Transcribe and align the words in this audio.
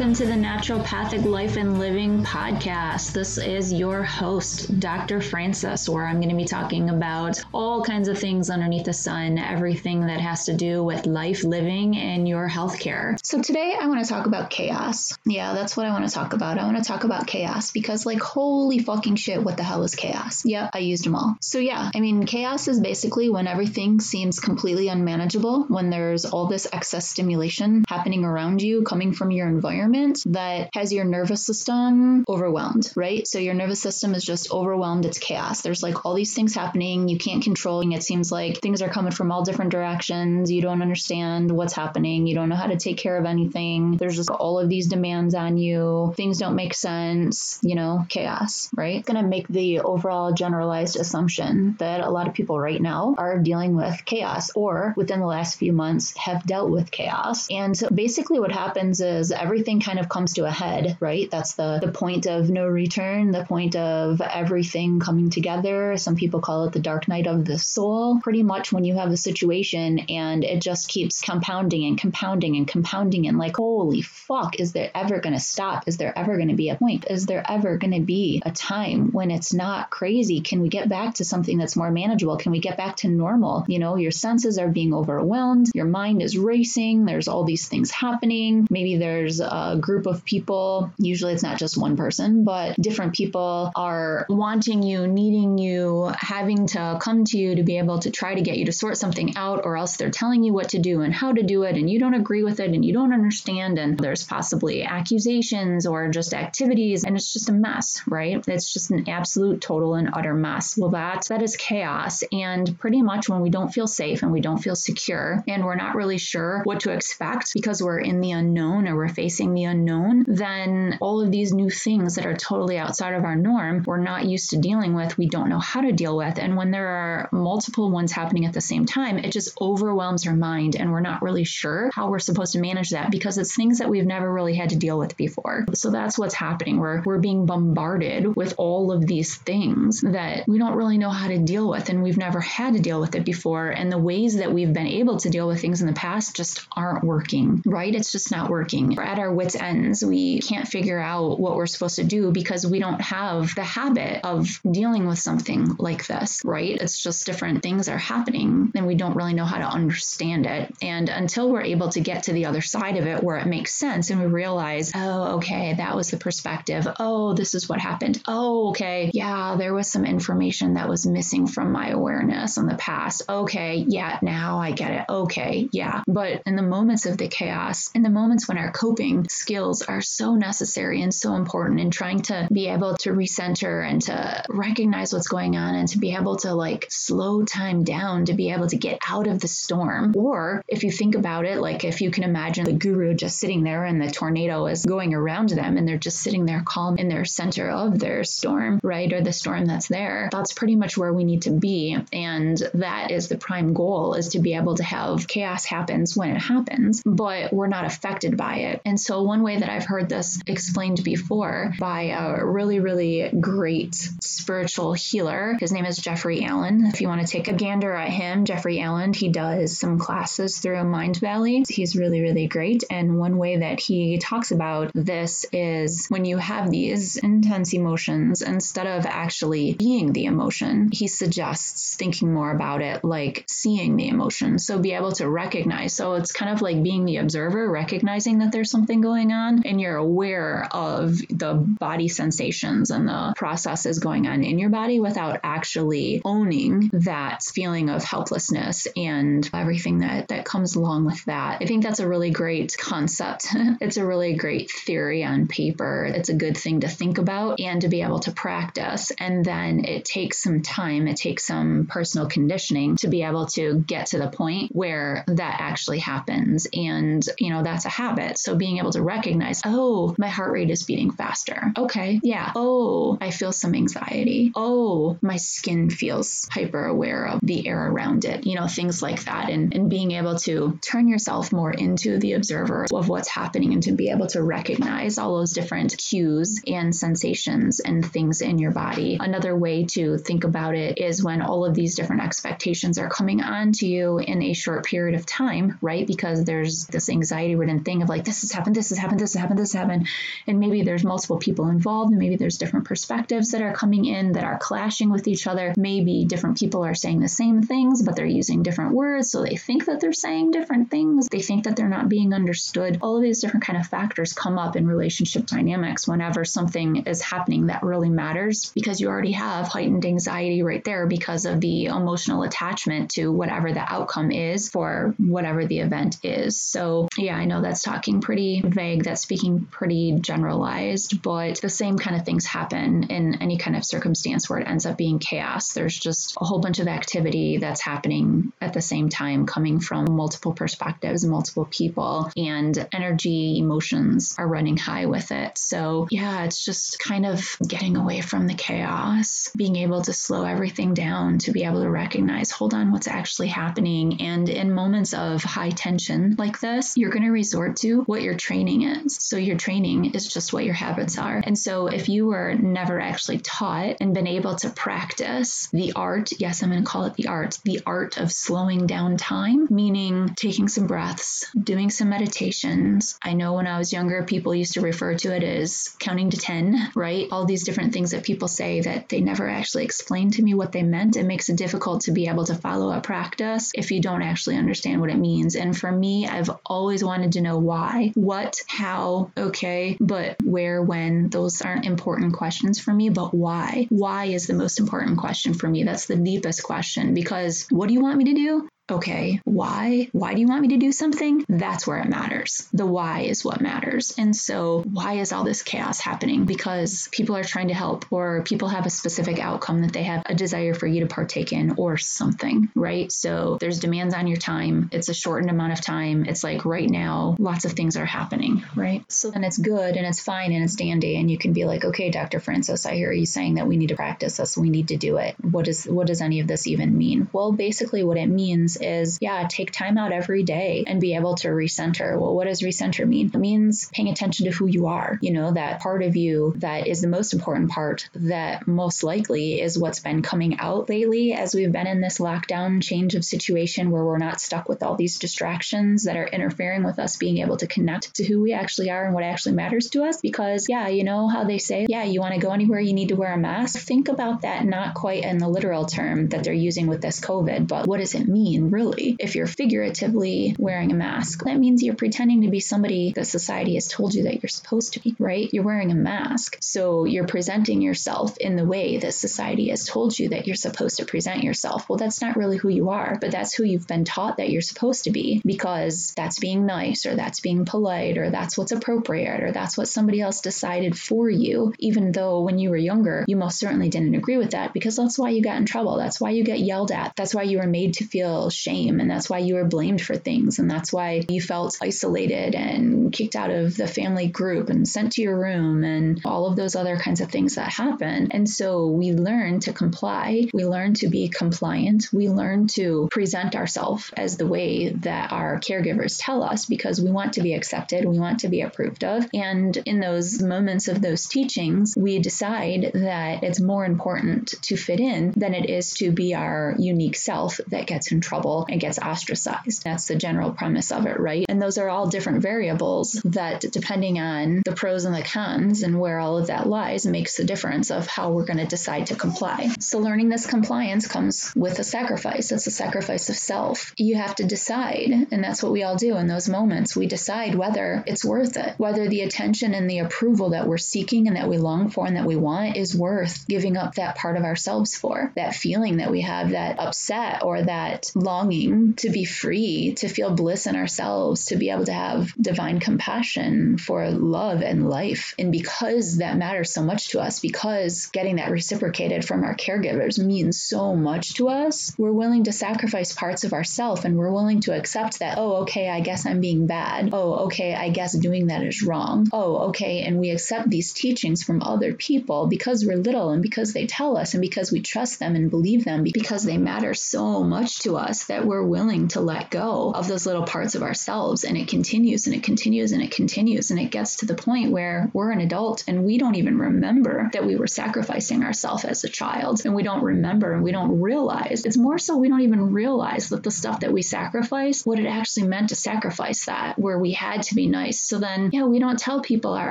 Welcome 0.00 0.14
to 0.14 0.24
the 0.24 0.32
Naturopathic 0.32 1.26
Life 1.26 1.58
and 1.58 1.78
Living 1.78 2.24
podcast. 2.24 3.12
This 3.12 3.36
is 3.36 3.70
your 3.70 4.02
host, 4.02 4.80
Dr. 4.80 5.20
Francis, 5.20 5.90
where 5.90 6.06
I'm 6.06 6.20
going 6.20 6.30
to 6.30 6.36
be 6.36 6.46
talking 6.46 6.88
about 6.88 7.44
all 7.52 7.84
kinds 7.84 8.08
of 8.08 8.18
things 8.18 8.48
underneath 8.48 8.86
the 8.86 8.94
sun, 8.94 9.36
everything 9.36 10.06
that 10.06 10.18
has 10.18 10.46
to 10.46 10.54
do 10.54 10.82
with 10.82 11.04
life, 11.04 11.44
living, 11.44 11.98
and 11.98 12.26
your 12.26 12.48
healthcare. 12.48 13.18
So 13.22 13.42
today 13.42 13.76
I 13.78 13.88
want 13.88 14.02
to 14.02 14.08
talk 14.08 14.24
about 14.24 14.48
chaos. 14.48 15.18
Yeah, 15.26 15.52
that's 15.52 15.76
what 15.76 15.84
I 15.84 15.90
want 15.90 16.08
to 16.08 16.14
talk 16.14 16.32
about. 16.32 16.56
I 16.56 16.64
want 16.64 16.78
to 16.78 16.82
talk 16.82 17.04
about 17.04 17.26
chaos 17.26 17.70
because, 17.70 18.06
like, 18.06 18.20
holy 18.20 18.78
fucking 18.78 19.16
shit, 19.16 19.42
what 19.42 19.58
the 19.58 19.64
hell 19.64 19.82
is 19.82 19.94
chaos? 19.94 20.46
Yeah, 20.46 20.70
I 20.72 20.78
used 20.78 21.04
them 21.04 21.14
all. 21.14 21.36
So, 21.42 21.58
yeah, 21.58 21.90
I 21.94 22.00
mean, 22.00 22.24
chaos 22.24 22.68
is 22.68 22.80
basically 22.80 23.28
when 23.28 23.46
everything 23.46 24.00
seems 24.00 24.40
completely 24.40 24.88
unmanageable, 24.88 25.64
when 25.64 25.90
there's 25.90 26.24
all 26.24 26.46
this 26.46 26.66
excess 26.72 27.06
stimulation 27.06 27.84
happening 27.86 28.24
around 28.24 28.62
you, 28.62 28.82
coming 28.82 29.12
from 29.12 29.30
your 29.30 29.46
environment 29.46 29.89
that 30.26 30.70
has 30.74 30.92
your 30.92 31.04
nervous 31.04 31.44
system 31.44 32.24
overwhelmed, 32.28 32.92
right? 32.96 33.26
So 33.26 33.38
your 33.38 33.54
nervous 33.54 33.80
system 33.80 34.14
is 34.14 34.24
just 34.24 34.52
overwhelmed. 34.52 35.06
It's 35.06 35.18
chaos. 35.18 35.62
There's 35.62 35.82
like 35.82 36.04
all 36.04 36.14
these 36.14 36.34
things 36.34 36.54
happening. 36.54 37.08
You 37.08 37.18
can't 37.18 37.42
control. 37.42 37.80
It 37.80 38.02
seems 38.02 38.30
like 38.30 38.58
things 38.58 38.82
are 38.82 38.88
coming 38.88 39.12
from 39.12 39.32
all 39.32 39.42
different 39.44 39.70
directions. 39.70 40.50
You 40.50 40.62
don't 40.62 40.82
understand 40.82 41.50
what's 41.50 41.72
happening. 41.72 42.26
You 42.26 42.34
don't 42.34 42.48
know 42.48 42.56
how 42.56 42.66
to 42.66 42.76
take 42.76 42.98
care 42.98 43.16
of 43.16 43.24
anything. 43.24 43.96
There's 43.96 44.16
just 44.16 44.30
all 44.30 44.58
of 44.58 44.68
these 44.68 44.86
demands 44.86 45.34
on 45.34 45.56
you. 45.56 46.12
Things 46.16 46.38
don't 46.38 46.56
make 46.56 46.74
sense, 46.74 47.58
you 47.62 47.74
know, 47.74 48.04
chaos, 48.08 48.68
right? 48.74 48.96
It's 48.96 49.08
going 49.08 49.22
to 49.22 49.28
make 49.28 49.48
the 49.48 49.80
overall 49.80 50.32
generalized 50.32 50.96
assumption 50.96 51.76
that 51.78 52.00
a 52.00 52.10
lot 52.10 52.28
of 52.28 52.34
people 52.34 52.58
right 52.58 52.80
now 52.80 53.14
are 53.18 53.38
dealing 53.38 53.74
with 53.74 54.04
chaos 54.04 54.50
or 54.54 54.94
within 54.96 55.20
the 55.20 55.26
last 55.26 55.58
few 55.58 55.72
months 55.72 56.16
have 56.16 56.44
dealt 56.46 56.70
with 56.70 56.90
chaos. 56.90 57.48
And 57.50 57.76
so 57.76 57.88
basically 57.88 58.40
what 58.40 58.52
happens 58.52 59.00
is 59.00 59.32
everything 59.32 59.79
kind 59.80 59.98
of 59.98 60.08
comes 60.08 60.34
to 60.34 60.44
a 60.44 60.50
head, 60.50 60.96
right? 61.00 61.30
That's 61.30 61.54
the, 61.54 61.78
the 61.80 61.92
point 61.92 62.26
of 62.26 62.50
no 62.50 62.66
return, 62.66 63.30
the 63.30 63.44
point 63.44 63.76
of 63.76 64.20
everything 64.20 65.00
coming 65.00 65.30
together. 65.30 65.96
Some 65.96 66.16
people 66.16 66.40
call 66.40 66.64
it 66.64 66.72
the 66.72 66.80
dark 66.80 67.08
night 67.08 67.26
of 67.26 67.44
the 67.44 67.58
soul. 67.58 68.20
Pretty 68.20 68.42
much 68.42 68.72
when 68.72 68.84
you 68.84 68.96
have 68.96 69.10
a 69.10 69.16
situation 69.16 70.00
and 70.10 70.44
it 70.44 70.60
just 70.60 70.88
keeps 70.88 71.20
compounding 71.20 71.84
and 71.84 71.98
compounding 71.98 72.56
and 72.56 72.66
compounding 72.66 73.26
and 73.26 73.38
like, 73.38 73.56
holy 73.56 74.02
fuck, 74.02 74.60
is 74.60 74.72
there 74.72 74.90
ever 74.94 75.20
going 75.20 75.34
to 75.34 75.40
stop? 75.40 75.86
Is 75.86 75.96
there 75.96 76.16
ever 76.18 76.36
going 76.36 76.48
to 76.48 76.54
be 76.54 76.70
a 76.70 76.76
point? 76.76 77.06
Is 77.08 77.26
there 77.26 77.44
ever 77.48 77.76
going 77.76 77.94
to 77.94 78.00
be 78.00 78.42
a 78.44 78.50
time 78.50 79.12
when 79.12 79.30
it's 79.30 79.54
not 79.54 79.90
crazy? 79.90 80.40
Can 80.40 80.60
we 80.60 80.68
get 80.68 80.88
back 80.88 81.14
to 81.14 81.24
something 81.24 81.58
that's 81.58 81.76
more 81.76 81.90
manageable? 81.90 82.36
Can 82.36 82.52
we 82.52 82.60
get 82.60 82.76
back 82.76 82.96
to 82.96 83.08
normal? 83.08 83.64
You 83.68 83.78
know, 83.78 83.96
your 83.96 84.10
senses 84.10 84.58
are 84.58 84.68
being 84.68 84.94
overwhelmed, 84.94 85.70
your 85.74 85.86
mind 85.86 86.22
is 86.22 86.36
racing, 86.36 87.04
there's 87.04 87.28
all 87.28 87.44
these 87.44 87.68
things 87.68 87.90
happening. 87.90 88.66
Maybe 88.70 88.96
there's 88.96 89.20
there's 89.20 89.40
a 89.72 89.76
group 89.78 90.06
of 90.06 90.24
people, 90.24 90.92
usually 90.98 91.32
it's 91.32 91.42
not 91.42 91.58
just 91.58 91.76
one 91.76 91.96
person, 91.96 92.44
but 92.44 92.76
different 92.76 93.14
people 93.14 93.72
are 93.74 94.26
wanting 94.28 94.82
you, 94.82 95.06
needing 95.06 95.58
you, 95.58 96.12
having 96.18 96.66
to 96.68 96.98
come 97.00 97.24
to 97.24 97.38
you 97.38 97.56
to 97.56 97.62
be 97.62 97.78
able 97.78 97.98
to 98.00 98.10
try 98.10 98.34
to 98.34 98.40
get 98.40 98.58
you 98.58 98.66
to 98.66 98.72
sort 98.72 98.96
something 98.96 99.36
out, 99.36 99.62
or 99.64 99.76
else 99.76 99.96
they're 99.96 100.10
telling 100.10 100.42
you 100.42 100.52
what 100.52 100.70
to 100.70 100.78
do 100.78 101.00
and 101.02 101.14
how 101.14 101.32
to 101.32 101.42
do 101.42 101.62
it, 101.62 101.76
and 101.76 101.88
you 101.88 101.98
don't 101.98 102.14
agree 102.14 102.42
with 102.42 102.60
it 102.60 102.70
and 102.70 102.84
you 102.84 102.92
don't 102.92 103.12
understand. 103.12 103.78
And 103.78 103.98
there's 103.98 104.24
possibly 104.24 104.82
accusations 104.84 105.86
or 105.86 106.08
just 106.10 106.34
activities, 106.34 107.04
and 107.04 107.16
it's 107.16 107.32
just 107.32 107.48
a 107.48 107.52
mess, 107.52 108.02
right? 108.06 108.46
It's 108.48 108.72
just 108.72 108.90
an 108.90 109.08
absolute, 109.08 109.60
total, 109.60 109.94
and 109.94 110.10
utter 110.12 110.34
mess. 110.34 110.76
Well, 110.76 110.90
that 110.90 111.26
that 111.28 111.42
is 111.42 111.56
chaos. 111.56 112.22
And 112.32 112.78
pretty 112.78 113.02
much 113.02 113.28
when 113.28 113.40
we 113.40 113.50
don't 113.50 113.72
feel 113.72 113.86
safe 113.86 114.22
and 114.22 114.32
we 114.32 114.40
don't 114.40 114.58
feel 114.58 114.76
secure 114.76 115.42
and 115.46 115.64
we're 115.64 115.76
not 115.76 115.94
really 115.94 116.18
sure 116.18 116.62
what 116.64 116.80
to 116.80 116.92
expect 116.92 117.52
because 117.54 117.82
we're 117.82 118.00
in 118.00 118.20
the 118.20 118.32
unknown 118.32 118.88
or 118.88 118.96
we're 118.96 119.08
facing 119.08 119.54
the 119.54 119.59
unknown, 119.64 120.24
then 120.26 120.98
all 121.00 121.20
of 121.20 121.30
these 121.30 121.52
new 121.52 121.70
things 121.70 122.14
that 122.16 122.26
are 122.26 122.36
totally 122.36 122.78
outside 122.78 123.14
of 123.14 123.24
our 123.24 123.36
norm, 123.36 123.82
we're 123.86 123.98
not 123.98 124.26
used 124.26 124.50
to 124.50 124.58
dealing 124.58 124.94
with, 124.94 125.18
we 125.18 125.28
don't 125.28 125.48
know 125.48 125.58
how 125.58 125.80
to 125.80 125.92
deal 125.92 126.16
with. 126.16 126.38
And 126.38 126.56
when 126.56 126.70
there 126.70 126.88
are 126.88 127.28
multiple 127.32 127.90
ones 127.90 128.12
happening 128.12 128.46
at 128.46 128.52
the 128.52 128.60
same 128.60 128.86
time, 128.86 129.18
it 129.18 129.32
just 129.32 129.60
overwhelms 129.60 130.26
our 130.26 130.34
mind 130.34 130.76
and 130.76 130.90
we're 130.90 131.00
not 131.00 131.22
really 131.22 131.44
sure 131.44 131.90
how 131.94 132.08
we're 132.10 132.18
supposed 132.18 132.52
to 132.52 132.60
manage 132.60 132.90
that 132.90 133.10
because 133.10 133.38
it's 133.38 133.54
things 133.54 133.78
that 133.78 133.88
we've 133.88 134.06
never 134.06 134.32
really 134.32 134.54
had 134.54 134.70
to 134.70 134.76
deal 134.76 134.98
with 134.98 135.16
before. 135.16 135.66
So 135.74 135.90
that's 135.90 136.18
what's 136.18 136.34
happening. 136.34 136.78
We're 136.78 137.02
we're 137.02 137.18
being 137.18 137.46
bombarded 137.46 138.36
with 138.36 138.54
all 138.56 138.92
of 138.92 139.06
these 139.06 139.36
things 139.36 140.00
that 140.00 140.46
we 140.46 140.58
don't 140.58 140.76
really 140.76 140.98
know 140.98 141.10
how 141.10 141.28
to 141.28 141.38
deal 141.38 141.68
with 141.68 141.88
and 141.88 142.02
we've 142.02 142.18
never 142.18 142.40
had 142.40 142.74
to 142.74 142.80
deal 142.80 143.00
with 143.00 143.14
it 143.14 143.24
before. 143.24 143.70
And 143.70 143.90
the 143.90 143.98
ways 143.98 144.36
that 144.36 144.52
we've 144.52 144.72
been 144.72 144.86
able 144.86 145.18
to 145.18 145.30
deal 145.30 145.48
with 145.48 145.60
things 145.60 145.80
in 145.80 145.86
the 145.86 145.92
past 145.92 146.36
just 146.36 146.66
aren't 146.76 147.04
working, 147.04 147.62
right? 147.66 147.94
It's 147.94 148.12
just 148.12 148.30
not 148.30 148.50
working 148.50 148.94
We're 148.96 149.02
at 149.02 149.18
our 149.18 149.32
wits' 149.32 149.49
ends. 149.56 150.04
We 150.04 150.40
can't 150.40 150.68
figure 150.68 150.98
out 150.98 151.40
what 151.40 151.56
we're 151.56 151.66
supposed 151.66 151.96
to 151.96 152.04
do 152.04 152.30
because 152.32 152.66
we 152.66 152.78
don't 152.78 153.00
have 153.00 153.54
the 153.54 153.64
habit 153.64 154.20
of 154.24 154.60
dealing 154.70 155.06
with 155.06 155.18
something 155.18 155.76
like 155.78 156.06
this, 156.06 156.42
right? 156.44 156.76
It's 156.80 157.02
just 157.02 157.26
different 157.26 157.62
things 157.62 157.88
are 157.88 157.98
happening 157.98 158.72
and 158.74 158.86
we 158.86 158.94
don't 158.94 159.16
really 159.16 159.34
know 159.34 159.44
how 159.44 159.58
to 159.58 159.64
understand 159.64 160.46
it. 160.46 160.74
And 160.82 161.08
until 161.08 161.50
we're 161.50 161.62
able 161.62 161.88
to 161.90 162.00
get 162.00 162.24
to 162.24 162.32
the 162.32 162.46
other 162.46 162.60
side 162.60 162.96
of 162.96 163.06
it 163.06 163.22
where 163.22 163.38
it 163.38 163.46
makes 163.46 163.74
sense 163.74 164.10
and 164.10 164.20
we 164.20 164.26
realize, 164.26 164.92
oh, 164.94 165.36
okay, 165.36 165.74
that 165.74 165.96
was 165.96 166.10
the 166.10 166.16
perspective. 166.16 166.86
Oh, 166.98 167.34
this 167.34 167.54
is 167.54 167.68
what 167.68 167.80
happened. 167.80 168.22
Oh, 168.26 168.70
okay. 168.70 169.10
Yeah, 169.12 169.56
there 169.58 169.74
was 169.74 169.90
some 169.90 170.04
information 170.04 170.74
that 170.74 170.88
was 170.88 171.06
missing 171.06 171.46
from 171.46 171.72
my 171.72 171.88
awareness 171.88 172.56
in 172.56 172.66
the 172.66 172.76
past. 172.76 173.22
Okay, 173.28 173.84
yeah, 173.88 174.18
now 174.22 174.58
I 174.58 174.72
get 174.72 174.92
it. 174.92 175.04
Okay, 175.08 175.68
yeah. 175.72 176.02
But 176.06 176.42
in 176.46 176.56
the 176.56 176.62
moments 176.62 177.06
of 177.06 177.18
the 177.18 177.28
chaos, 177.28 177.90
in 177.94 178.02
the 178.02 178.10
moments 178.10 178.46
when 178.46 178.58
our 178.58 178.70
coping 178.70 179.00
coping 179.00 179.26
skills 179.40 179.82
are 179.82 180.02
so 180.02 180.34
necessary 180.34 181.02
and 181.02 181.12
so 181.14 181.34
important 181.34 181.80
in 181.80 181.90
trying 181.90 182.20
to 182.20 182.46
be 182.52 182.68
able 182.68 182.94
to 182.98 183.10
recenter 183.10 183.88
and 183.88 184.02
to 184.02 184.44
recognize 184.48 185.12
what's 185.12 185.28
going 185.28 185.56
on 185.56 185.74
and 185.74 185.88
to 185.88 185.98
be 185.98 186.14
able 186.14 186.36
to 186.36 186.54
like 186.54 186.86
slow 186.90 187.42
time 187.44 187.82
down 187.82 188.26
to 188.26 188.34
be 188.34 188.50
able 188.50 188.66
to 188.66 188.76
get 188.76 188.98
out 189.08 189.26
of 189.26 189.40
the 189.40 189.48
storm. 189.48 190.12
Or 190.16 190.62
if 190.68 190.84
you 190.84 190.90
think 190.90 191.14
about 191.14 191.44
it, 191.46 191.58
like 191.58 191.84
if 191.84 192.00
you 192.00 192.10
can 192.10 192.24
imagine 192.24 192.64
the 192.64 192.72
guru 192.72 193.14
just 193.14 193.38
sitting 193.38 193.62
there 193.62 193.84
and 193.84 194.00
the 194.00 194.10
tornado 194.10 194.66
is 194.66 194.84
going 194.84 195.14
around 195.14 195.48
them 195.48 195.76
and 195.76 195.88
they're 195.88 195.96
just 195.96 196.20
sitting 196.20 196.44
there 196.44 196.62
calm 196.64 196.98
in 196.98 197.08
their 197.08 197.24
center 197.24 197.70
of 197.70 197.98
their 197.98 198.24
storm, 198.24 198.80
right? 198.82 199.12
Or 199.12 199.22
the 199.22 199.32
storm 199.32 199.64
that's 199.64 199.88
there. 199.88 200.28
That's 200.30 200.52
pretty 200.52 200.76
much 200.76 200.96
where 200.96 201.12
we 201.12 201.24
need 201.24 201.42
to 201.42 201.50
be. 201.50 201.96
And 202.12 202.58
that 202.74 203.10
is 203.10 203.28
the 203.28 203.38
prime 203.38 203.72
goal 203.72 204.14
is 204.14 204.28
to 204.28 204.40
be 204.40 204.54
able 204.54 204.74
to 204.76 204.84
have 204.84 205.26
chaos 205.26 205.64
happens 205.64 206.16
when 206.16 206.30
it 206.30 206.40
happens, 206.40 207.02
but 207.04 207.52
we're 207.52 207.68
not 207.68 207.84
affected 207.86 208.36
by 208.36 208.56
it. 208.56 208.82
And 208.84 209.00
so, 209.00 209.19
one 209.22 209.42
way 209.42 209.58
that 209.58 209.70
I've 209.70 209.86
heard 209.86 210.08
this 210.08 210.40
explained 210.46 211.02
before 211.04 211.72
by 211.78 212.02
a 212.10 212.44
really, 212.44 212.80
really 212.80 213.30
great 213.40 213.94
spiritual 213.94 214.92
healer, 214.92 215.56
his 215.60 215.72
name 215.72 215.84
is 215.84 215.96
Jeffrey 215.96 216.44
Allen. 216.44 216.86
If 216.86 217.00
you 217.00 217.08
want 217.08 217.20
to 217.20 217.26
take 217.26 217.48
a 217.48 217.52
gander 217.52 217.92
at 217.92 218.10
him, 218.10 218.44
Jeffrey 218.44 218.80
Allen, 218.80 219.12
he 219.12 219.28
does 219.28 219.78
some 219.78 219.98
classes 219.98 220.58
through 220.58 220.76
Mindvalley. 220.76 221.68
He's 221.68 221.96
really, 221.96 222.20
really 222.20 222.46
great. 222.46 222.84
And 222.90 223.18
one 223.18 223.36
way 223.36 223.58
that 223.58 223.80
he 223.80 224.18
talks 224.18 224.50
about 224.50 224.90
this 224.94 225.46
is 225.52 226.06
when 226.08 226.24
you 226.24 226.38
have 226.38 226.70
these 226.70 227.16
intense 227.16 227.74
emotions, 227.74 228.42
instead 228.42 228.86
of 228.86 229.06
actually 229.06 229.74
being 229.74 230.12
the 230.12 230.24
emotion, 230.24 230.90
he 230.92 231.08
suggests 231.08 231.96
thinking 231.96 232.32
more 232.32 232.50
about 232.50 232.82
it 232.82 233.04
like 233.04 233.44
seeing 233.48 233.96
the 233.96 234.08
emotion. 234.08 234.58
So, 234.58 234.78
be 234.78 234.92
able 234.92 235.12
to 235.12 235.28
recognize. 235.28 235.94
So, 235.94 236.14
it's 236.14 236.32
kind 236.32 236.52
of 236.52 236.62
like 236.62 236.82
being 236.82 237.04
the 237.04 237.18
observer, 237.18 237.70
recognizing 237.70 238.38
that 238.38 238.52
there's 238.52 238.70
something 238.70 239.00
going 239.00 239.09
on 239.16 239.62
and 239.64 239.80
you're 239.80 239.96
aware 239.96 240.68
of 240.70 241.18
the 241.28 241.54
body 241.54 242.08
sensations 242.08 242.90
and 242.90 243.08
the 243.08 243.34
processes 243.36 243.98
going 243.98 244.26
on 244.26 244.44
in 244.44 244.58
your 244.58 244.70
body 244.70 245.00
without 245.00 245.40
actually 245.42 246.22
owning 246.24 246.90
that 246.92 247.42
feeling 247.42 247.90
of 247.90 248.04
helplessness 248.04 248.86
and 248.96 249.48
everything 249.52 249.98
that 249.98 250.28
that 250.28 250.44
comes 250.44 250.76
along 250.76 251.04
with 251.04 251.24
that. 251.24 251.58
I 251.60 251.66
think 251.66 251.82
that's 251.82 252.00
a 252.00 252.08
really 252.08 252.30
great 252.30 252.76
concept. 252.78 253.48
it's 253.80 253.96
a 253.96 254.06
really 254.06 254.34
great 254.34 254.70
theory 254.70 255.24
on 255.24 255.48
paper. 255.48 256.04
It's 256.04 256.28
a 256.28 256.34
good 256.34 256.56
thing 256.56 256.80
to 256.80 256.88
think 256.88 257.18
about 257.18 257.60
and 257.60 257.82
to 257.82 257.88
be 257.88 258.02
able 258.02 258.20
to 258.20 258.32
practice. 258.32 259.12
And 259.18 259.44
then 259.44 259.84
it 259.84 260.04
takes 260.04 260.42
some 260.42 260.62
time, 260.62 261.06
it 261.08 261.16
takes 261.16 261.46
some 261.46 261.86
personal 261.88 262.28
conditioning 262.28 262.96
to 262.96 263.08
be 263.08 263.22
able 263.22 263.46
to 263.46 263.80
get 263.80 264.06
to 264.06 264.18
the 264.18 264.28
point 264.28 264.74
where 264.74 265.24
that 265.26 265.56
actually 265.60 265.98
happens. 265.98 266.66
And, 266.72 267.24
you 267.38 267.50
know, 267.50 267.62
that's 267.62 267.84
a 267.84 267.90
habit. 267.90 268.38
So 268.38 268.54
being 268.54 268.78
able 268.78 268.92
to 268.92 268.99
recognize, 269.00 269.60
oh, 269.64 270.14
my 270.18 270.28
heart 270.28 270.52
rate 270.52 270.70
is 270.70 270.84
beating 270.84 271.10
faster. 271.10 271.72
Okay, 271.76 272.20
yeah. 272.22 272.52
Oh, 272.54 273.18
I 273.20 273.30
feel 273.30 273.52
some 273.52 273.74
anxiety. 273.74 274.52
Oh, 274.54 275.18
my 275.22 275.36
skin 275.36 275.90
feels 275.90 276.48
hyper 276.50 276.84
aware 276.84 277.26
of 277.26 277.40
the 277.42 277.66
air 277.66 277.90
around 277.90 278.24
it, 278.24 278.46
you 278.46 278.54
know, 278.54 278.66
things 278.66 279.02
like 279.02 279.24
that. 279.24 279.50
And, 279.50 279.74
and 279.74 279.90
being 279.90 280.12
able 280.12 280.36
to 280.40 280.78
turn 280.82 281.08
yourself 281.08 281.52
more 281.52 281.70
into 281.70 282.18
the 282.18 282.34
observer 282.34 282.86
of 282.92 283.08
what's 283.08 283.28
happening 283.28 283.72
and 283.72 283.82
to 283.84 283.92
be 283.92 284.10
able 284.10 284.26
to 284.28 284.42
recognize 284.42 285.18
all 285.18 285.38
those 285.38 285.52
different 285.52 285.96
cues 285.96 286.60
and 286.66 286.94
sensations 286.94 287.80
and 287.80 288.04
things 288.04 288.40
in 288.40 288.58
your 288.58 288.72
body. 288.72 289.18
Another 289.20 289.56
way 289.56 289.84
to 289.84 290.18
think 290.18 290.44
about 290.44 290.74
it 290.74 290.98
is 290.98 291.22
when 291.22 291.42
all 291.42 291.64
of 291.64 291.74
these 291.74 291.96
different 291.96 292.22
expectations 292.22 292.98
are 292.98 293.08
coming 293.08 293.40
onto 293.40 293.86
you 293.86 294.18
in 294.18 294.42
a 294.42 294.52
short 294.52 294.84
period 294.84 295.18
of 295.18 295.26
time, 295.26 295.78
right? 295.80 296.06
Because 296.06 296.44
there's 296.44 296.86
this 296.86 297.08
anxiety 297.08 297.54
ridden 297.54 297.84
thing 297.84 298.02
of 298.02 298.08
like, 298.08 298.24
this 298.24 298.42
has 298.42 298.52
happened, 298.52 298.76
this 298.76 298.89
this 298.90 298.98
has 298.98 299.02
happened, 299.02 299.20
this 299.20 299.34
has 299.34 299.40
happened, 299.40 299.58
this 299.58 299.72
happened. 299.72 300.08
And 300.46 300.58
maybe 300.58 300.82
there's 300.82 301.04
multiple 301.04 301.38
people 301.38 301.68
involved, 301.68 302.10
and 302.10 302.18
maybe 302.18 302.36
there's 302.36 302.58
different 302.58 302.86
perspectives 302.86 303.52
that 303.52 303.62
are 303.62 303.72
coming 303.72 304.04
in 304.04 304.32
that 304.32 304.44
are 304.44 304.58
clashing 304.58 305.10
with 305.10 305.28
each 305.28 305.46
other. 305.46 305.72
Maybe 305.76 306.24
different 306.24 306.58
people 306.58 306.84
are 306.84 306.94
saying 306.94 307.20
the 307.20 307.28
same 307.28 307.62
things, 307.62 308.02
but 308.02 308.16
they're 308.16 308.26
using 308.26 308.62
different 308.62 308.94
words. 308.94 309.30
So 309.30 309.44
they 309.44 309.56
think 309.56 309.86
that 309.86 310.00
they're 310.00 310.12
saying 310.12 310.50
different 310.50 310.90
things. 310.90 311.28
They 311.28 311.40
think 311.40 311.64
that 311.64 311.76
they're 311.76 311.88
not 311.88 312.08
being 312.08 312.34
understood. 312.34 312.98
All 313.00 313.16
of 313.16 313.22
these 313.22 313.40
different 313.40 313.64
kind 313.64 313.78
of 313.78 313.86
factors 313.86 314.32
come 314.32 314.58
up 314.58 314.76
in 314.76 314.86
relationship 314.86 315.46
dynamics 315.46 316.08
whenever 316.08 316.44
something 316.44 317.06
is 317.06 317.22
happening 317.22 317.68
that 317.68 317.82
really 317.82 318.10
matters 318.10 318.72
because 318.74 319.00
you 319.00 319.08
already 319.08 319.32
have 319.32 319.68
heightened 319.68 320.04
anxiety 320.04 320.62
right 320.62 320.82
there 320.82 321.06
because 321.06 321.46
of 321.46 321.60
the 321.60 321.86
emotional 321.86 322.42
attachment 322.42 323.10
to 323.10 323.28
whatever 323.28 323.72
the 323.72 323.92
outcome 323.92 324.32
is 324.32 324.68
for 324.68 325.14
whatever 325.18 325.64
the 325.64 325.78
event 325.78 326.16
is. 326.24 326.60
So, 326.60 327.08
yeah, 327.16 327.36
I 327.36 327.44
know 327.44 327.62
that's 327.62 327.82
talking 327.82 328.20
pretty 328.20 328.60
vague, 328.80 329.04
that's 329.04 329.20
speaking 329.20 329.66
pretty 329.70 330.18
generalized, 330.20 331.22
but 331.22 331.60
the 331.60 331.68
same 331.68 331.98
kind 331.98 332.16
of 332.16 332.24
things 332.24 332.46
happen 332.46 333.04
in 333.10 333.42
any 333.42 333.58
kind 333.58 333.76
of 333.76 333.84
circumstance 333.84 334.48
where 334.48 334.58
it 334.58 334.68
ends 334.68 334.86
up 334.86 334.96
being 334.96 335.18
chaos. 335.18 335.72
There's 335.72 335.98
just 335.98 336.36
a 336.40 336.44
whole 336.44 336.60
bunch 336.60 336.78
of 336.78 336.88
activity 336.88 337.58
that's 337.58 337.82
happening 337.82 338.52
at 338.60 338.72
the 338.72 338.80
same 338.80 339.08
time, 339.08 339.44
coming 339.44 339.80
from 339.80 340.06
multiple 340.10 340.52
perspectives, 340.52 341.26
multiple 341.26 341.68
people, 341.70 342.30
and 342.36 342.88
energy, 342.92 343.58
emotions 343.58 344.34
are 344.38 344.48
running 344.48 344.78
high 344.78 345.06
with 345.06 345.30
it. 345.30 345.58
So, 345.58 346.08
yeah, 346.10 346.44
it's 346.44 346.64
just 346.64 346.98
kind 346.98 347.26
of 347.26 347.56
getting 347.66 347.96
away 347.96 348.22
from 348.22 348.46
the 348.46 348.54
chaos, 348.54 349.50
being 349.56 349.76
able 349.76 350.02
to 350.02 350.12
slow 350.12 350.44
everything 350.44 350.94
down, 350.94 351.38
to 351.40 351.52
be 351.52 351.64
able 351.64 351.82
to 351.82 351.90
recognize, 351.90 352.50
hold 352.50 352.72
on, 352.72 352.92
what's 352.92 353.08
actually 353.08 353.48
happening. 353.48 354.22
And 354.22 354.48
in 354.48 354.72
moments 354.72 355.12
of 355.12 355.42
high 355.42 355.70
tension 355.70 356.36
like 356.38 356.60
this, 356.60 356.96
you're 356.96 357.10
going 357.10 357.24
to 357.24 357.30
resort 357.30 357.76
to 357.76 358.02
what 358.06 358.22
your 358.22 358.34
training 358.34 358.69
is. 358.78 359.16
So, 359.20 359.36
your 359.36 359.56
training 359.56 360.14
is 360.14 360.26
just 360.26 360.52
what 360.52 360.64
your 360.64 360.74
habits 360.74 361.18
are. 361.18 361.42
And 361.44 361.58
so, 361.58 361.88
if 361.88 362.08
you 362.08 362.26
were 362.26 362.54
never 362.54 363.00
actually 363.00 363.38
taught 363.38 363.96
and 364.00 364.14
been 364.14 364.26
able 364.26 364.54
to 364.56 364.70
practice 364.70 365.68
the 365.72 365.92
art, 365.94 366.30
yes, 366.38 366.62
I'm 366.62 366.70
going 366.70 366.82
to 366.82 366.88
call 366.88 367.04
it 367.04 367.14
the 367.14 367.26
art, 367.26 367.58
the 367.64 367.80
art 367.84 368.18
of 368.18 368.32
slowing 368.32 368.86
down 368.86 369.16
time, 369.16 369.66
meaning 369.70 370.30
taking 370.36 370.68
some 370.68 370.86
breaths, 370.86 371.50
doing 371.60 371.90
some 371.90 372.08
meditations. 372.08 373.18
I 373.22 373.34
know 373.34 373.54
when 373.54 373.66
I 373.66 373.78
was 373.78 373.92
younger, 373.92 374.24
people 374.24 374.54
used 374.54 374.74
to 374.74 374.80
refer 374.80 375.14
to 375.16 375.34
it 375.34 375.42
as 375.42 375.88
counting 375.98 376.30
to 376.30 376.36
10, 376.36 376.92
right? 376.94 377.28
All 377.30 377.44
these 377.44 377.64
different 377.64 377.92
things 377.92 378.12
that 378.12 378.24
people 378.24 378.48
say 378.48 378.80
that 378.80 379.08
they 379.08 379.20
never 379.20 379.48
actually 379.48 379.84
explained 379.84 380.34
to 380.34 380.42
me 380.42 380.54
what 380.54 380.72
they 380.72 380.82
meant. 380.82 381.16
It 381.16 381.24
makes 381.24 381.48
it 381.48 381.56
difficult 381.56 382.02
to 382.02 382.12
be 382.12 382.28
able 382.28 382.44
to 382.46 382.54
follow 382.54 382.92
a 382.92 383.00
practice 383.00 383.72
if 383.74 383.90
you 383.90 384.00
don't 384.00 384.22
actually 384.22 384.56
understand 384.56 385.00
what 385.00 385.10
it 385.10 385.18
means. 385.18 385.56
And 385.56 385.76
for 385.76 385.90
me, 385.90 386.26
I've 386.26 386.50
always 386.66 387.02
wanted 387.02 387.32
to 387.32 387.40
know 387.40 387.58
why, 387.58 388.12
what, 388.14 388.59
how, 388.66 389.30
okay, 389.36 389.96
but 390.00 390.36
where, 390.42 390.82
when, 390.82 391.28
those 391.28 391.60
aren't 391.62 391.86
important 391.86 392.34
questions 392.34 392.80
for 392.80 392.92
me, 392.92 393.08
but 393.08 393.34
why? 393.34 393.86
Why 393.90 394.26
is 394.26 394.46
the 394.46 394.54
most 394.54 394.80
important 394.80 395.18
question 395.18 395.54
for 395.54 395.68
me? 395.68 395.84
That's 395.84 396.06
the 396.06 396.16
deepest 396.16 396.62
question 396.62 397.14
because 397.14 397.66
what 397.70 397.88
do 397.88 397.94
you 397.94 398.00
want 398.00 398.18
me 398.18 398.24
to 398.24 398.34
do? 398.34 398.68
Okay, 398.90 399.40
why? 399.44 400.08
Why 400.12 400.34
do 400.34 400.40
you 400.40 400.46
want 400.46 400.62
me 400.62 400.68
to 400.68 400.76
do 400.76 400.92
something? 400.92 401.44
That's 401.48 401.86
where 401.86 401.98
it 401.98 402.08
matters. 402.08 402.68
The 402.72 402.86
why 402.86 403.20
is 403.20 403.44
what 403.44 403.60
matters. 403.60 404.14
And 404.18 404.34
so, 404.34 404.82
why 404.82 405.14
is 405.14 405.32
all 405.32 405.44
this 405.44 405.62
chaos 405.62 406.00
happening? 406.00 406.44
Because 406.44 407.08
people 407.12 407.36
are 407.36 407.44
trying 407.44 407.68
to 407.68 407.74
help, 407.74 408.10
or 408.12 408.42
people 408.42 408.68
have 408.68 408.86
a 408.86 408.90
specific 408.90 409.38
outcome 409.38 409.82
that 409.82 409.92
they 409.92 410.04
have 410.04 410.22
a 410.26 410.34
desire 410.34 410.74
for 410.74 410.86
you 410.86 411.00
to 411.00 411.06
partake 411.06 411.52
in, 411.52 411.74
or 411.76 411.96
something, 411.96 412.70
right? 412.74 413.10
So, 413.12 413.58
there's 413.60 413.80
demands 413.80 414.14
on 414.14 414.26
your 414.26 414.38
time. 414.38 414.90
It's 414.92 415.08
a 415.08 415.14
shortened 415.14 415.50
amount 415.50 415.72
of 415.72 415.80
time. 415.80 416.24
It's 416.26 416.44
like 416.44 416.64
right 416.64 416.88
now, 416.88 417.36
lots 417.38 417.64
of 417.64 417.72
things 417.72 417.96
are 417.96 418.06
happening, 418.06 418.64
right? 418.74 419.04
So, 419.10 419.30
then 419.30 419.44
it's 419.44 419.58
good 419.58 419.96
and 419.96 420.06
it's 420.06 420.20
fine 420.20 420.52
and 420.52 420.64
it's 420.64 420.76
dandy. 420.76 421.16
And 421.16 421.30
you 421.30 421.38
can 421.38 421.52
be 421.52 421.64
like, 421.64 421.84
okay, 421.84 422.10
Dr. 422.10 422.40
Francis, 422.40 422.86
I 422.86 422.94
hear 422.94 423.12
you 423.12 423.26
saying 423.26 423.54
that 423.54 423.66
we 423.66 423.76
need 423.76 423.88
to 423.88 423.96
practice 423.96 424.36
this. 424.36 424.56
We 424.56 424.70
need 424.70 424.88
to 424.88 424.96
do 424.96 425.16
it. 425.18 425.36
What 425.40 425.66
does, 425.66 425.84
what 425.84 426.06
does 426.06 426.20
any 426.20 426.40
of 426.40 426.46
this 426.46 426.66
even 426.66 426.96
mean? 426.96 427.28
Well, 427.32 427.52
basically, 427.52 428.04
what 428.04 428.16
it 428.16 428.26
means 428.26 428.79
is, 428.82 429.18
yeah, 429.20 429.46
take 429.48 429.72
time 429.72 429.98
out 429.98 430.12
every 430.12 430.42
day 430.42 430.84
and 430.86 431.00
be 431.00 431.14
able 431.14 431.34
to 431.36 431.48
recenter. 431.48 432.18
Well, 432.18 432.34
what 432.34 432.46
does 432.46 432.62
recenter 432.62 433.06
mean? 433.06 433.30
It 433.32 433.38
means 433.38 433.88
paying 433.92 434.08
attention 434.08 434.46
to 434.46 434.52
who 434.52 434.66
you 434.66 434.86
are, 434.86 435.18
you 435.20 435.32
know, 435.32 435.52
that 435.52 435.80
part 435.80 436.02
of 436.02 436.16
you 436.16 436.54
that 436.56 436.86
is 436.86 437.00
the 437.00 437.08
most 437.08 437.32
important 437.32 437.70
part 437.70 438.08
that 438.14 438.66
most 438.66 439.02
likely 439.02 439.60
is 439.60 439.78
what's 439.78 440.00
been 440.00 440.22
coming 440.22 440.58
out 440.58 440.88
lately 440.88 441.32
as 441.32 441.54
we've 441.54 441.72
been 441.72 441.86
in 441.86 442.00
this 442.00 442.18
lockdown 442.18 442.82
change 442.82 443.14
of 443.14 443.24
situation 443.24 443.90
where 443.90 444.04
we're 444.04 444.18
not 444.18 444.40
stuck 444.40 444.68
with 444.68 444.82
all 444.82 444.96
these 444.96 445.18
distractions 445.18 446.04
that 446.04 446.16
are 446.16 446.26
interfering 446.26 446.82
with 446.84 446.98
us 446.98 447.16
being 447.16 447.38
able 447.38 447.56
to 447.56 447.66
connect 447.66 448.14
to 448.14 448.24
who 448.24 448.40
we 448.40 448.52
actually 448.52 448.90
are 448.90 449.04
and 449.04 449.14
what 449.14 449.24
actually 449.24 449.54
matters 449.54 449.90
to 449.90 450.02
us. 450.04 450.20
Because, 450.20 450.66
yeah, 450.68 450.88
you 450.88 451.04
know 451.04 451.28
how 451.28 451.44
they 451.44 451.58
say, 451.58 451.86
yeah, 451.88 452.04
you 452.04 452.20
want 452.20 452.34
to 452.34 452.40
go 452.40 452.52
anywhere, 452.52 452.80
you 452.80 452.92
need 452.92 453.08
to 453.08 453.16
wear 453.16 453.32
a 453.32 453.38
mask. 453.38 453.78
Think 453.78 454.08
about 454.08 454.42
that 454.42 454.64
not 454.64 454.94
quite 454.94 455.24
in 455.24 455.38
the 455.38 455.48
literal 455.48 455.84
term 455.84 456.28
that 456.28 456.44
they're 456.44 456.52
using 456.52 456.86
with 456.86 457.00
this 457.00 457.20
COVID, 457.20 457.66
but 457.66 457.86
what 457.86 457.98
does 457.98 458.14
it 458.14 458.28
mean 458.28 458.59
really? 458.68 459.16
If 459.18 459.34
you're 459.34 459.46
figuratively 459.46 460.54
wearing 460.58 460.92
a 460.92 460.94
mask, 460.94 461.44
that 461.44 461.58
means 461.58 461.82
you're 461.82 461.94
pretending 461.94 462.42
to 462.42 462.48
be 462.48 462.60
somebody 462.60 463.12
that 463.14 463.26
society 463.26 463.74
has 463.74 463.88
told 463.88 464.14
you 464.14 464.24
that 464.24 464.42
you're 464.42 464.48
supposed 464.48 464.94
to 464.94 465.00
be, 465.00 465.14
right? 465.18 465.48
You're 465.52 465.64
wearing 465.64 465.90
a 465.90 465.94
mask. 465.94 466.58
So 466.60 467.04
you're 467.04 467.26
presenting 467.26 467.80
yourself 467.80 468.36
in 468.38 468.56
the 468.56 468.64
way 468.64 468.98
that 468.98 469.14
society 469.14 469.68
has 469.70 469.86
told 469.86 470.18
you 470.18 470.30
that 470.30 470.46
you're 470.46 470.56
supposed 470.56 470.98
to 470.98 471.04
present 471.04 471.42
yourself. 471.42 471.88
Well, 471.88 471.98
that's 471.98 472.20
not 472.20 472.36
really 472.36 472.56
who 472.56 472.68
you 472.68 472.90
are, 472.90 473.16
but 473.20 473.30
that's 473.30 473.54
who 473.54 473.64
you've 473.64 473.86
been 473.86 474.04
taught 474.04 474.36
that 474.36 474.50
you're 474.50 474.60
supposed 474.60 475.04
to 475.04 475.10
be 475.10 475.40
because 475.44 476.12
that's 476.16 476.38
being 476.38 476.66
nice 476.66 477.06
or 477.06 477.14
that's 477.14 477.40
being 477.40 477.64
polite 477.64 478.18
or 478.18 478.30
that's 478.30 478.58
what's 478.58 478.72
appropriate 478.72 479.42
or 479.42 479.52
that's 479.52 479.76
what 479.76 479.88
somebody 479.88 480.20
else 480.20 480.40
decided 480.40 480.98
for 480.98 481.30
you, 481.30 481.72
even 481.78 482.12
though 482.12 482.40
when 482.42 482.58
you 482.58 482.70
were 482.70 482.76
younger, 482.76 483.24
you 483.26 483.36
most 483.36 483.58
certainly 483.58 483.88
didn't 483.88 484.14
agree 484.14 484.36
with 484.36 484.50
that 484.50 484.72
because 484.72 484.96
that's 484.96 485.18
why 485.18 485.30
you 485.30 485.42
got 485.42 485.56
in 485.56 485.66
trouble. 485.66 485.96
That's 485.96 486.20
why 486.20 486.30
you 486.30 486.44
get 486.44 486.60
yelled 486.60 486.92
at. 486.92 487.14
That's 487.16 487.34
why 487.34 487.42
you 487.42 487.58
were 487.58 487.66
made 487.66 487.94
to 487.94 488.04
feel 488.04 488.49
shame. 488.50 489.00
And 489.00 489.10
that's 489.10 489.28
why 489.30 489.38
you 489.38 489.54
were 489.54 489.64
blamed 489.64 490.02
for 490.02 490.16
things. 490.16 490.58
And 490.58 490.70
that's 490.70 490.92
why 490.92 491.24
you 491.28 491.40
felt 491.40 491.78
isolated 491.82 492.54
and 492.54 493.12
kicked 493.12 493.36
out 493.36 493.50
of 493.50 493.76
the 493.76 493.86
family 493.86 494.28
group 494.28 494.70
and 494.70 494.86
sent 494.86 495.12
to 495.12 495.22
your 495.22 495.38
room 495.38 495.84
and 495.84 496.20
all 496.24 496.46
of 496.46 496.56
those 496.56 496.76
other 496.76 496.96
kinds 496.96 497.20
of 497.20 497.30
things 497.30 497.54
that 497.54 497.70
happen. 497.70 498.28
And 498.32 498.48
so 498.48 498.86
we 498.86 499.12
learn 499.12 499.60
to 499.60 499.72
comply. 499.72 500.48
We 500.52 500.64
learn 500.64 500.94
to 500.94 501.08
be 501.08 501.28
compliant. 501.28 502.08
We 502.12 502.28
learn 502.28 502.66
to 502.68 503.08
present 503.10 503.56
ourselves 503.56 504.10
as 504.16 504.36
the 504.36 504.46
way 504.46 504.90
that 504.90 505.32
our 505.32 505.58
caregivers 505.60 506.18
tell 506.18 506.42
us 506.42 506.66
because 506.66 507.00
we 507.00 507.10
want 507.10 507.34
to 507.34 507.42
be 507.42 507.54
accepted. 507.54 508.04
We 508.04 508.18
want 508.18 508.40
to 508.40 508.48
be 508.48 508.62
approved 508.62 509.04
of. 509.04 509.28
And 509.34 509.76
in 509.76 510.00
those 510.00 510.42
moments 510.42 510.88
of 510.88 511.00
those 511.00 511.26
teachings, 511.26 511.94
we 511.96 512.18
decide 512.18 512.92
that 512.94 513.42
it's 513.42 513.60
more 513.60 513.84
important 513.84 514.54
to 514.62 514.76
fit 514.76 515.00
in 515.00 515.32
than 515.36 515.54
it 515.54 515.68
is 515.68 515.94
to 515.94 516.10
be 516.10 516.34
our 516.34 516.74
unique 516.78 517.16
self 517.16 517.60
that 517.68 517.86
gets 517.86 518.12
in 518.12 518.20
trouble 518.20 518.39
and 518.68 518.80
gets 518.80 518.98
ostracized. 518.98 519.84
That's 519.84 520.06
the 520.06 520.16
general 520.16 520.52
premise 520.52 520.92
of 520.92 521.06
it, 521.06 521.18
right? 521.18 521.46
And 521.48 521.60
those 521.60 521.78
are 521.78 521.88
all 521.88 522.08
different 522.08 522.42
variables 522.42 523.12
that, 523.24 523.60
depending 523.60 524.18
on 524.18 524.62
the 524.64 524.72
pros 524.72 525.04
and 525.04 525.14
the 525.14 525.22
cons 525.22 525.82
and 525.82 526.00
where 526.00 526.18
all 526.18 526.38
of 526.38 526.48
that 526.48 526.66
lies, 526.66 527.06
makes 527.06 527.36
the 527.36 527.44
difference 527.44 527.90
of 527.90 528.06
how 528.06 528.30
we're 528.30 528.46
going 528.46 528.58
to 528.58 528.66
decide 528.66 529.06
to 529.06 529.16
comply. 529.16 529.70
So, 529.80 529.98
learning 529.98 530.28
this 530.28 530.46
compliance 530.46 531.06
comes 531.06 531.52
with 531.54 531.78
a 531.78 531.84
sacrifice. 531.84 532.52
It's 532.52 532.66
a 532.66 532.70
sacrifice 532.70 533.28
of 533.28 533.36
self. 533.36 533.94
You 533.96 534.16
have 534.16 534.34
to 534.36 534.44
decide, 534.44 535.28
and 535.30 535.42
that's 535.44 535.62
what 535.62 535.72
we 535.72 535.82
all 535.82 535.96
do 535.96 536.16
in 536.16 536.26
those 536.26 536.48
moments. 536.48 536.96
We 536.96 537.06
decide 537.06 537.54
whether 537.54 538.02
it's 538.06 538.24
worth 538.24 538.56
it, 538.56 538.74
whether 538.78 539.08
the 539.08 539.22
attention 539.22 539.74
and 539.74 539.88
the 539.88 540.00
approval 540.00 540.50
that 540.50 540.66
we're 540.66 540.78
seeking 540.78 541.26
and 541.26 541.36
that 541.36 541.48
we 541.48 541.58
long 541.58 541.90
for 541.90 542.06
and 542.06 542.16
that 542.16 542.26
we 542.26 542.36
want 542.36 542.76
is 542.76 542.96
worth 542.96 543.46
giving 543.46 543.76
up 543.76 543.94
that 543.94 544.16
part 544.16 544.36
of 544.36 544.44
ourselves 544.44 544.96
for, 544.96 545.32
that 545.36 545.54
feeling 545.54 545.98
that 545.98 546.10
we 546.10 546.22
have, 546.22 546.50
that 546.50 546.78
upset 546.78 547.42
or 547.42 547.62
that 547.62 548.10
longing 548.30 548.94
to 548.94 549.10
be 549.10 549.24
free, 549.24 549.94
to 549.94 550.08
feel 550.08 550.30
bliss 550.30 550.68
in 550.68 550.76
ourselves, 550.76 551.46
to 551.46 551.56
be 551.56 551.70
able 551.70 551.84
to 551.84 551.92
have 551.92 552.32
divine 552.40 552.78
compassion 552.78 553.76
for 553.76 554.08
love 554.08 554.62
and 554.62 554.88
life. 554.88 555.34
And 555.36 555.50
because 555.50 556.18
that 556.18 556.36
matters 556.36 556.72
so 556.72 556.82
much 556.82 557.08
to 557.08 557.20
us, 557.20 557.40
because 557.40 558.06
getting 558.06 558.36
that 558.36 558.52
reciprocated 558.52 559.24
from 559.24 559.42
our 559.42 559.56
caregivers 559.56 560.24
means 560.24 560.60
so 560.60 560.94
much 560.94 561.34
to 561.34 561.48
us, 561.48 561.92
we're 561.98 562.12
willing 562.12 562.44
to 562.44 562.52
sacrifice 562.52 563.12
parts 563.12 563.42
of 563.42 563.52
ourselves 563.52 564.04
and 564.04 564.16
we're 564.16 564.32
willing 564.32 564.60
to 564.60 564.76
accept 564.78 565.18
that, 565.18 565.36
oh, 565.36 565.62
okay, 565.62 565.88
I 565.88 565.98
guess 565.98 566.24
I'm 566.24 566.40
being 566.40 566.68
bad. 566.68 567.10
Oh, 567.12 567.46
okay, 567.46 567.74
I 567.74 567.88
guess 567.88 568.12
doing 568.16 568.46
that 568.46 568.62
is 568.62 568.84
wrong. 568.84 569.26
Oh, 569.32 569.70
okay. 569.70 570.02
And 570.02 570.20
we 570.20 570.30
accept 570.30 570.70
these 570.70 570.92
teachings 570.92 571.42
from 571.42 571.62
other 571.62 571.94
people 571.94 572.46
because 572.46 572.84
we're 572.86 572.96
little 572.96 573.30
and 573.30 573.42
because 573.42 573.72
they 573.72 573.86
tell 573.86 574.16
us 574.16 574.34
and 574.34 574.40
because 574.40 574.70
we 574.70 574.80
trust 574.80 575.18
them 575.18 575.34
and 575.34 575.50
believe 575.50 575.84
them 575.84 576.04
because 576.04 576.44
they 576.44 576.58
matter 576.58 576.94
so 576.94 577.42
much 577.42 577.80
to 577.80 577.96
us 577.96 578.19
that 578.26 578.46
we're 578.46 578.62
willing 578.62 579.08
to 579.08 579.20
let 579.20 579.50
go 579.50 579.92
of 579.94 580.08
those 580.08 580.26
little 580.26 580.44
parts 580.44 580.74
of 580.74 580.82
ourselves. 580.82 581.44
And 581.44 581.56
it 581.56 581.68
continues 581.68 582.26
and 582.26 582.34
it 582.34 582.42
continues 582.42 582.92
and 582.92 583.02
it 583.02 583.10
continues. 583.10 583.70
And 583.70 583.80
it 583.80 583.90
gets 583.90 584.16
to 584.16 584.26
the 584.26 584.34
point 584.34 584.72
where 584.72 585.10
we're 585.12 585.30
an 585.30 585.40
adult 585.40 585.84
and 585.86 586.04
we 586.04 586.18
don't 586.18 586.36
even 586.36 586.58
remember 586.58 587.30
that 587.32 587.46
we 587.46 587.56
were 587.56 587.66
sacrificing 587.66 588.44
ourselves 588.44 588.84
as 588.84 589.04
a 589.04 589.08
child. 589.08 589.62
And 589.64 589.74
we 589.74 589.82
don't 589.82 590.02
remember 590.02 590.52
and 590.52 590.62
we 590.62 590.72
don't 590.72 591.00
realize. 591.00 591.64
It's 591.64 591.76
more 591.76 591.98
so 591.98 592.16
we 592.16 592.28
don't 592.28 592.42
even 592.42 592.72
realize 592.72 593.28
that 593.30 593.42
the 593.42 593.50
stuff 593.50 593.80
that 593.80 593.92
we 593.92 594.02
sacrifice, 594.02 594.84
what 594.84 594.98
it 594.98 595.06
actually 595.06 595.46
meant 595.46 595.70
to 595.70 595.76
sacrifice 595.76 596.46
that, 596.46 596.78
where 596.78 596.98
we 596.98 597.12
had 597.12 597.42
to 597.44 597.54
be 597.54 597.66
nice. 597.66 598.00
So 598.00 598.18
then, 598.18 598.50
yeah, 598.52 598.64
we 598.64 598.78
don't 598.78 598.98
tell 598.98 599.20
people 599.20 599.52
our 599.52 599.70